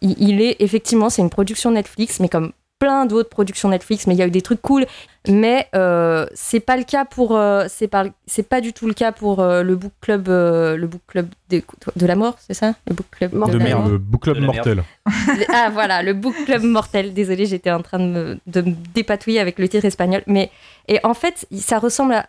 [0.00, 4.14] Il, il est effectivement, c'est une production Netflix, mais comme plein d'autres productions Netflix, mais
[4.14, 4.86] il y a eu des trucs cool.
[5.28, 8.94] Mais euh, c'est pas le cas pour, euh, c'est pas, c'est pas du tout le
[8.94, 11.64] cas pour euh, le book club, euh, le book club des-
[11.96, 13.54] de, la mort, c'est ça, le book club Mortel.
[13.54, 14.82] De la merde, le book club De mortel.
[15.52, 17.12] Ah voilà, le book club mortel.
[17.12, 20.50] Désolée, j'étais en train de me, de me dépatouiller avec le titre espagnol, mais
[20.88, 22.26] et en fait, ça ressemble à,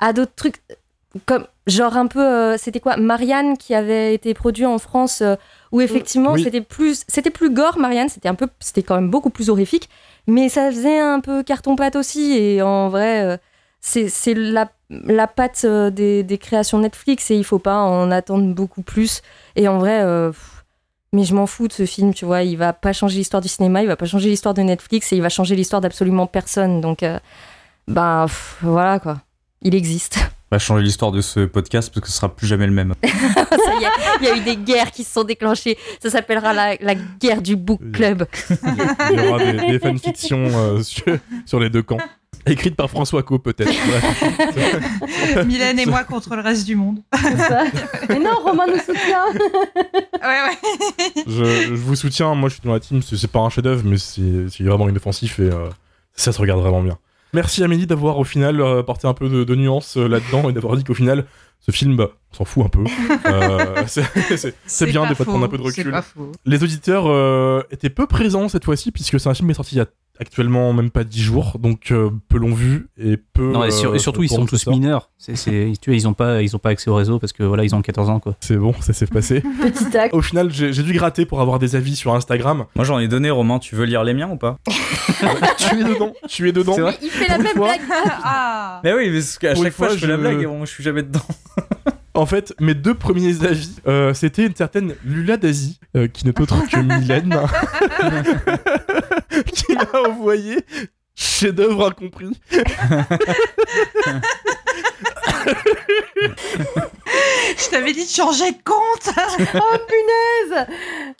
[0.00, 0.56] à d'autres trucs
[1.26, 5.34] comme genre un peu, euh, c'était quoi, Marianne qui avait été produit en France, euh,
[5.72, 6.42] où effectivement Oui.
[6.42, 7.78] c'était plus, c'était plus gore.
[7.78, 9.88] Marianne, c'était un peu, c'était quand même beaucoup plus horrifique,
[10.26, 12.32] mais ça faisait un peu carton pâte aussi.
[12.36, 13.36] Et en vrai, euh,
[13.80, 18.10] c'est c'est la la patte euh, des, des créations Netflix et il faut pas en
[18.10, 19.22] attendre beaucoup plus.
[19.56, 20.00] Et en vrai.
[20.02, 20.32] euh,
[21.12, 22.44] mais je m'en fous de ce film, tu vois.
[22.44, 25.16] Il va pas changer l'histoire du cinéma, il va pas changer l'histoire de Netflix et
[25.16, 26.80] il va changer l'histoire d'absolument personne.
[26.80, 27.18] Donc, euh,
[27.88, 29.20] bah, pff, voilà quoi.
[29.62, 30.18] Il existe.
[30.52, 32.94] On va changer l'histoire de ce podcast parce que ce sera plus jamais le même.
[33.02, 33.86] Y
[34.20, 35.78] il y a eu des guerres qui se sont déclenchées.
[36.02, 38.26] Ça s'appellera la, la guerre du book club.
[39.10, 41.04] Il y aura des, des fanfictions euh, sur,
[41.46, 41.98] sur les deux camps.
[42.46, 43.70] Écrites par François Co, peut-être.
[45.46, 47.00] Mylène et moi contre le reste du monde.
[47.14, 47.64] Ça.
[48.08, 49.26] Mais non, Romain nous soutient.
[49.34, 51.24] Ouais, ouais.
[51.26, 53.98] je, je vous soutiens, moi je suis dans la team, c'est pas un chef-d'œuvre, mais
[53.98, 55.68] c'est c'est vraiment inoffensif et euh,
[56.14, 56.98] ça se regarde vraiment bien.
[57.32, 60.52] Merci Amélie d'avoir au final euh, apporté un peu de, de nuance euh, là-dedans et
[60.52, 61.26] d'avoir dit qu'au final,
[61.60, 62.84] ce film, bah, on s'en fout un peu.
[63.26, 65.92] Euh, c'est- bien des fois de prendre un peu de recul.
[66.46, 69.74] Les auditeurs euh, étaient peu présents cette fois-ci puisque c'est un film qui est sorti
[69.76, 69.86] il y a
[70.20, 73.50] actuellement même pas 10 jours, donc euh, peu l'ont vu et peu.
[73.52, 75.10] Non, et, sur- euh, et surtout, ils sont tous mineurs.
[75.18, 77.42] C'est, c'est, tu vois, ils ont pas, ils ont pas accès au réseau parce que
[77.42, 78.36] voilà, ils ont 14 ans, quoi.
[78.40, 79.40] C'est bon, ça s'est passé.
[79.62, 80.14] Petit acte.
[80.14, 82.66] Au final, j'ai j'ai dû gratter pour avoir des avis sur Instagram.
[82.76, 84.58] Moi j'en ai donné, Romain, tu veux lire les miens ou pas
[85.58, 86.76] tu es dedans, tu es dedans.
[87.02, 87.80] Il fait la même fois, blague.
[88.22, 90.70] Ah Mais oui, parce qu'à chaque fois, fois, je fais la blague et bon, je
[90.70, 91.20] suis jamais dedans.
[92.14, 96.40] En fait, mes deux premiers avis, euh, c'était une certaine Lula Daisy, euh, qui n'est
[96.40, 97.40] autre que Mylène,
[99.46, 100.58] qui m'a envoyé
[101.14, 102.40] chef-d'œuvre incompris.
[107.58, 109.10] Je t'avais dit de changer de compte
[109.54, 110.66] Oh punaise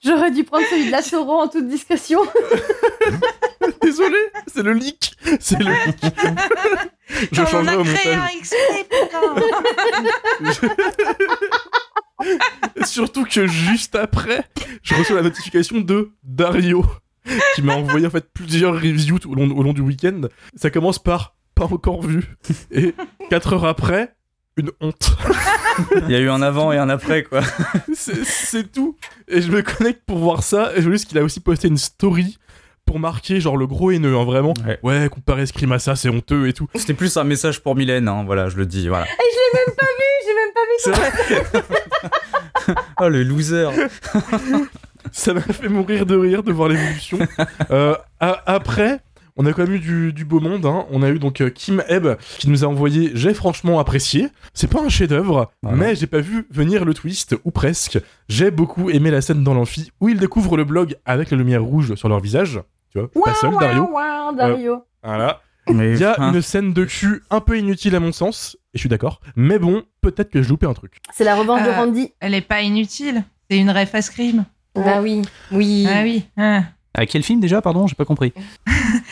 [0.04, 2.20] J'aurais dû prendre celui de la Soro en toute discrétion.
[3.82, 4.16] Désolé,
[4.46, 5.12] c'est le leak.
[5.40, 6.04] C'est le leak.
[7.32, 8.30] Je changerai au a créé montage.
[8.34, 9.34] un exprès, putain
[12.84, 14.44] Surtout que juste après,
[14.82, 16.84] je reçois la notification de Dario
[17.54, 20.22] qui m'a envoyé en fait plusieurs reviews tout au long, au long du week-end.
[20.54, 21.34] Ça commence par
[21.68, 22.24] pas encore vu
[22.70, 22.94] et
[23.28, 24.14] 4 heures après,
[24.56, 25.11] une honte.
[26.06, 27.42] Il y a eu un avant et un après, quoi.
[27.94, 28.96] C'est- tout.
[29.28, 30.72] Et je me connecte pour voir ça.
[30.74, 32.38] Et je vois juste qu'il a aussi posté une story
[32.86, 34.54] pour marquer genre le gros haineux, hein, vraiment.
[34.66, 34.78] Ouais.
[34.82, 36.66] Ouais, comparer Scream à ça, c'est honteux et tout.
[36.74, 39.04] C'était plus un message pour Mylène, hein, voilà, je le dis, voilà.
[39.04, 40.74] Et je l'ai même pas vu, j'ai même pas vu.
[40.78, 43.68] C'est vrai Oh, le loser
[45.12, 47.18] Ça m'a fait mourir de rire de voir l'évolution.
[47.70, 49.00] Euh, après,
[49.43, 50.66] on a quand même eu du, du beau monde.
[50.66, 50.84] hein.
[50.91, 54.28] On a eu donc euh, Kim Ebb qui nous a envoyé J'ai franchement apprécié.
[54.53, 55.78] C'est pas un chef-d'œuvre, Voilà.
[55.78, 57.99] mais j'ai pas vu venir le twist, ou presque.
[58.28, 61.62] J'ai beaucoup aimé la scène dans l'amphi où ils découvrent le blog avec la lumière
[61.62, 62.61] rouge sur leur visage.
[62.93, 63.88] Tu vois, pas seul, Dario.
[63.93, 64.84] Ouah, Dario.
[65.03, 65.41] Voilà.
[65.72, 68.57] Mais, Il y a hein, une scène de cul un peu inutile à mon sens,
[68.74, 69.20] et je suis d'accord.
[69.36, 70.97] Mais bon, peut-être que je loupais un truc.
[71.14, 72.12] C'est la revanche de Euh, Randy.
[72.20, 73.22] Elle est pas inutile.
[73.49, 74.45] C'est une ref à Scream.
[74.76, 75.22] Ah oui,
[75.53, 75.86] oui.
[75.88, 76.24] Ah oui.
[76.36, 76.64] hein.
[76.95, 78.32] À quel film déjà, pardon J'ai pas compris.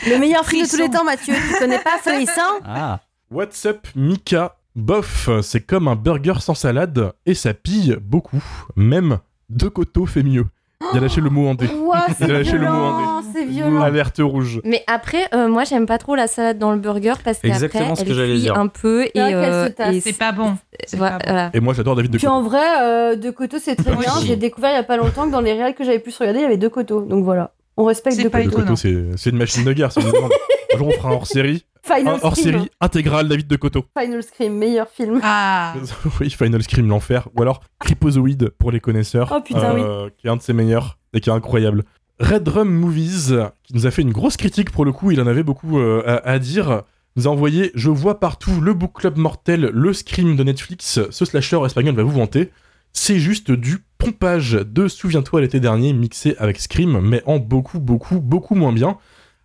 [0.07, 1.33] Le meilleur film de tous les temps, Mathieu.
[1.33, 2.41] Tu connais pas Frisson?
[2.65, 2.99] Ah.
[3.31, 4.55] What's up, Mika?
[4.75, 8.41] Bof, c'est comme un burger sans salade, et ça pille beaucoup.
[8.75, 9.19] Même
[9.49, 10.45] De Coteau fait mieux.
[10.93, 11.67] Il a lâché le mot en D.
[11.67, 13.81] Ouah, c'est Il a lâché le mot violent, en c'est violent.
[13.81, 14.61] Alerte rouge.
[14.63, 17.95] Mais après, euh, moi, j'aime pas trop la salade dans le burger parce qu'après, Exactement
[17.95, 18.57] ce que elle cuit dire.
[18.57, 19.95] un peu et, C'est vrai qu'elle euh, se tasse.
[19.95, 20.55] et C'est pas bon.
[20.87, 21.31] C'est voilà, pas bon.
[21.33, 21.49] voilà.
[21.53, 22.37] Et moi j'adore David De Puis Coteau.
[22.37, 23.97] en vrai, euh, De Coteau, c'est très Oui.
[23.99, 24.13] bien.
[24.25, 26.39] J'ai découvert il y a pas longtemps que dans les réels que j'avais pu regarder,
[26.39, 27.01] il y avait deux Coteaux.
[27.01, 27.51] Donc voilà.
[27.79, 28.43] On respecte De pas.
[28.45, 29.91] Coteau, c'est une machine de guerre.
[29.91, 30.31] c'est une légende.
[30.73, 31.65] Un jour on fera un hors série.
[31.81, 32.53] Final Un hors Scream.
[32.57, 33.85] série intégral David De Coteau.
[33.97, 35.19] Final Scream, meilleur film.
[35.23, 35.73] Ah.
[36.19, 37.27] oui, Final Scream, l'enfer.
[37.35, 39.33] Ou alors Crypozoid pour les connaisseurs.
[39.35, 41.85] Oh, putain, euh, Qui est un de ses meilleurs et qui est incroyable.
[42.19, 45.27] Red Drum Movies, qui nous a fait une grosse critique pour le coup, il en
[45.27, 46.83] avait beaucoup euh, à, à dire.
[47.15, 51.25] Nous a envoyé Je vois partout le book club mortel, le Scream de Netflix, ce
[51.25, 52.51] slasher espagnol va vous vanter.
[52.93, 58.19] C'est juste du pompage de Souviens-toi l'été dernier mixé avec Scream, mais en beaucoup, beaucoup,
[58.19, 58.97] beaucoup moins bien.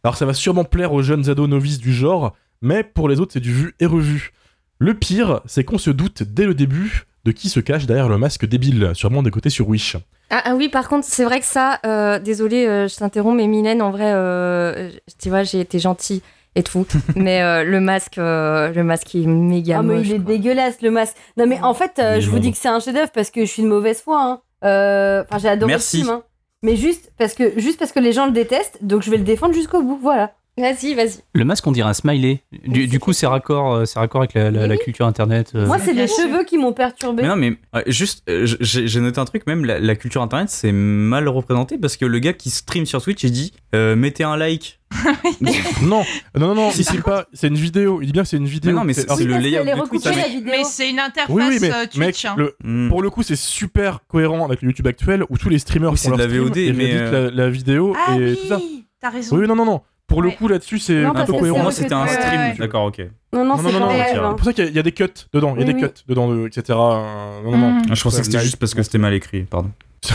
[0.03, 3.32] Alors ça va sûrement plaire aux jeunes ados novices du genre, mais pour les autres
[3.32, 4.32] c'est du vu et revu.
[4.78, 8.18] Le pire, c'est qu'on se doute dès le début de qui se cache derrière le
[8.18, 9.97] masque débile, sûrement des côtés sur Wish.
[10.30, 13.47] Ah, ah oui, par contre, c'est vrai que ça, euh, désolé, euh, je t'interromps, mais
[13.47, 16.22] Mylène, en vrai, euh, tu vois, j'ai été gentille
[16.57, 16.86] et tout,
[17.16, 20.07] mais euh, le masque, euh, le masque est méga Ah, mais moche.
[20.07, 20.24] il est quoi.
[20.34, 21.16] dégueulasse le masque.
[21.36, 23.50] Non, mais en fait, euh, je vous dis que c'est un chef-d'œuvre parce que je
[23.50, 24.20] suis de mauvaise foi.
[24.22, 24.40] hein.
[24.64, 25.98] Euh, Enfin, j'ai adoré Merci.
[25.98, 26.14] le film.
[26.14, 26.22] hein.
[26.62, 29.24] Mais juste parce, que, juste parce que les gens le détestent, donc je vais le
[29.24, 29.98] défendre jusqu'au bout.
[30.00, 30.32] Voilà.
[30.57, 31.18] Vas-y, vas-y.
[31.34, 32.40] Le masque, on dirait un smiley.
[32.66, 35.50] Du, du coup, c'est raccord, euh, c'est raccord avec la, la- la culture internet.
[35.57, 35.66] euh.
[35.66, 37.22] Moi, c'est les cheveux qui m'ont perturbé.
[37.22, 40.50] Mais non, mais ouais, juste, euh, j'ai noté un truc, même la, la culture internet,
[40.50, 44.22] c'est mal représenté parce que le gars qui stream sur Twitch, il dit euh, mettez
[44.22, 44.78] un like.
[45.82, 46.05] Non,
[46.36, 47.98] non, non, non, si c'est pas, c'est une vidéo.
[48.00, 48.70] Il dit bien que c'est une vidéo.
[48.70, 50.05] Mais non, mais c'est Oui, le layout de Twitch.
[50.05, 50.42] mais- vidéo.
[50.52, 52.24] Mais c'est une interface Oui, oui, mais euh, mec, Twitch.
[52.26, 52.34] hein.
[52.38, 52.88] le- Hmm.
[52.90, 55.98] pour le coup, c'est super cohérent avec le YouTube actuel où tous les streamers Oui,
[55.98, 58.57] font de leur la stream VOD, et mais, euh, la, vidéo Ah et tout ça.
[58.59, 59.36] oui, t'as raison.
[59.36, 59.80] Oui, non, non, non.
[60.07, 60.34] Pour le Ouais.
[60.36, 61.62] coup, là-dessus, c'est un peu que Pour cohérent.
[61.62, 62.40] moi, c'est c'était un stream.
[62.40, 62.55] ouais.
[62.59, 62.98] D'accord, ok.
[63.32, 63.98] Non, non, Non, c'est non, tiens.
[63.98, 64.05] hein.
[64.30, 65.55] C'est pour ça qu'il y, a- il y a des cuts dedans.
[65.57, 65.88] Il y a Oui, des oui.
[65.90, 66.62] cuts dedans, de- etc.
[66.70, 67.70] Euh, Non, non, non.
[67.70, 67.82] Mm.
[67.90, 69.70] Ah, je pensais que c'était juste parce que c'était mal écrit, pardon.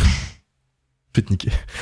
[1.16, 1.50] Faites niquer.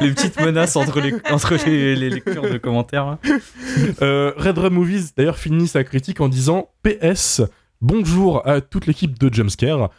[0.00, 3.18] les petites menaces entre les, entre les, les lectures de commentaires.
[4.00, 7.42] Euh, Red Movies d'ailleurs finit sa critique en disant PS,
[7.80, 9.90] bonjour à toute l'équipe de Jumpscare.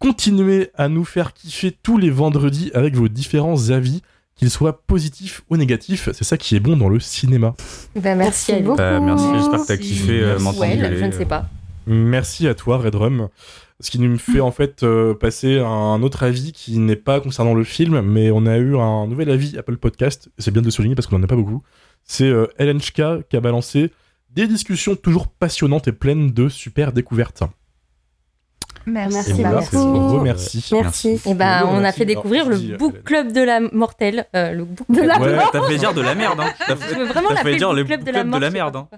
[0.00, 4.00] Continuez à nous faire kiffer tous les vendredis avec vos différents avis,
[4.34, 6.08] qu'ils soient positifs ou négatifs.
[6.14, 7.54] C'est ça qui est bon dans le cinéma.
[7.94, 8.78] Ben, merci, Merci beaucoup.
[8.78, 11.12] Bah, merci, j'espère que t'as kiffé euh, gueuler, je ne euh.
[11.12, 11.50] sais pas.
[11.86, 13.28] Merci à toi, Red Rum.
[13.80, 17.20] Ce qui nous fait en fait euh, passer à un autre avis qui n'est pas
[17.20, 20.30] concernant le film, mais on a eu un nouvel avis Apple Podcast.
[20.38, 21.62] C'est bien de le souligner parce qu'on n'en a pas beaucoup.
[22.04, 23.90] C'est euh, LNHK qui a balancé
[24.30, 27.42] des discussions toujours passionnantes et pleines de super découvertes.
[28.86, 29.16] Merci.
[29.16, 30.64] Merci, voilà, merci.
[30.72, 31.20] Merci.
[31.26, 33.02] Et ben, Oui, on a fait découvrir Alors, le book Hélène.
[33.04, 34.26] club de la mortelle.
[34.34, 35.06] euh, le book De club.
[35.06, 36.52] la Ouais, t'as fait dire de la merde, hein.
[36.66, 38.24] T'as Je fait, veux vraiment t'as l'appeler fait dire le le book club de la
[38.24, 38.76] de la merde.
[38.76, 38.88] hein.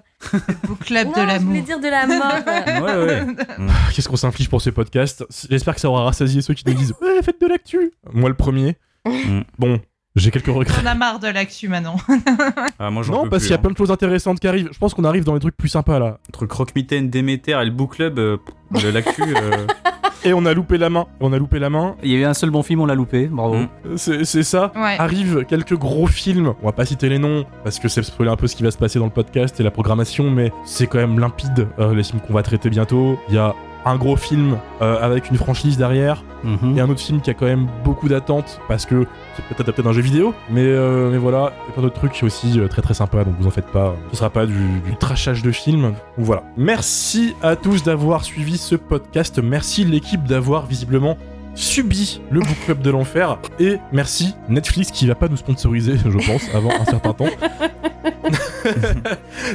[0.63, 2.33] Book Club Non, de je voulais dire de la mort.
[2.83, 3.25] Ouais, ouais.
[3.93, 5.23] Qu'est-ce qu'on s'inflige pour ce podcast?
[5.49, 8.35] J'espère que ça aura rassasié ceux qui nous disent Ouais, faites de l'actu Moi le
[8.35, 8.77] premier.
[9.05, 9.41] Mm.
[9.59, 9.79] Bon,
[10.15, 10.73] j'ai quelques regrets.
[10.83, 11.95] On a marre de l'actu maintenant.
[12.79, 13.61] Ah, moi, j'en Non, peux parce qu'il y a hein.
[13.61, 14.69] plein de choses intéressantes qui arrivent.
[14.71, 16.17] Je pense qu'on arrive dans les trucs plus sympas là.
[16.29, 18.37] Entre Croque-Mitaine, Déméter et le book club, euh,
[18.71, 19.21] de l'actu.
[19.23, 19.65] euh,
[20.25, 21.05] Et on a loupé la main.
[21.19, 21.95] On a loupé la main.
[22.03, 23.27] Il y a eu un seul bon film, on l'a loupé.
[23.27, 23.55] Bravo.
[23.55, 23.67] Mm.
[23.97, 24.71] C'est c'est ça.
[24.75, 24.95] Ouais.
[24.97, 26.53] Arrivent quelques gros films.
[26.61, 28.71] On va pas citer les noms parce que c'est spoiler un peu ce qui va
[28.71, 32.03] se passer dans le podcast et la programmation, mais c'est quand même limpide euh, les
[32.03, 33.17] films qu'on va traiter bientôt.
[33.29, 33.53] Il y a
[33.85, 36.77] un gros film euh, avec une franchise derrière Mhm.
[36.77, 39.81] et un autre film qui a quand même beaucoup d'attentes parce que c'est peut-être adapté
[39.81, 42.67] d'un jeu vidéo, mais, euh, mais voilà, il y a plein d'autres trucs aussi euh,
[42.67, 45.51] très très sympas, donc vous en faites pas, ce sera pas du, du trashage de
[45.51, 45.83] film.
[45.83, 46.43] Donc voilà.
[46.57, 51.17] Merci à tous d'avoir suivi ce podcast, merci l'équipe d'avoir visiblement
[51.55, 53.37] subi le Book Club de l'enfer.
[53.59, 57.29] Et merci Netflix qui va pas nous sponsoriser, je pense, avant un certain temps.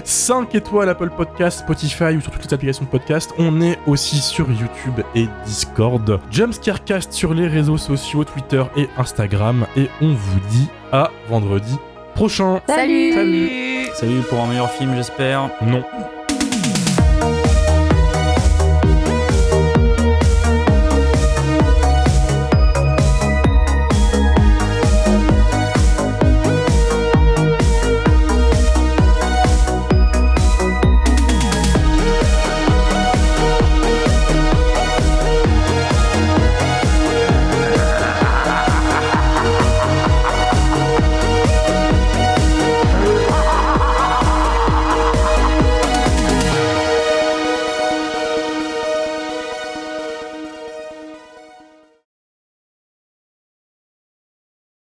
[0.05, 3.33] 5 étoiles Apple Podcast, Spotify ou sur toutes les applications de podcast.
[3.39, 6.21] On est aussi sur YouTube et Discord.
[6.31, 9.67] Jumpscarecast sur les réseaux sociaux, Twitter et Instagram.
[9.77, 11.77] Et on vous dit à vendredi
[12.15, 12.61] prochain.
[12.67, 15.51] Salut Salut Salut pour un meilleur film, j'espère.
[15.63, 15.83] Non.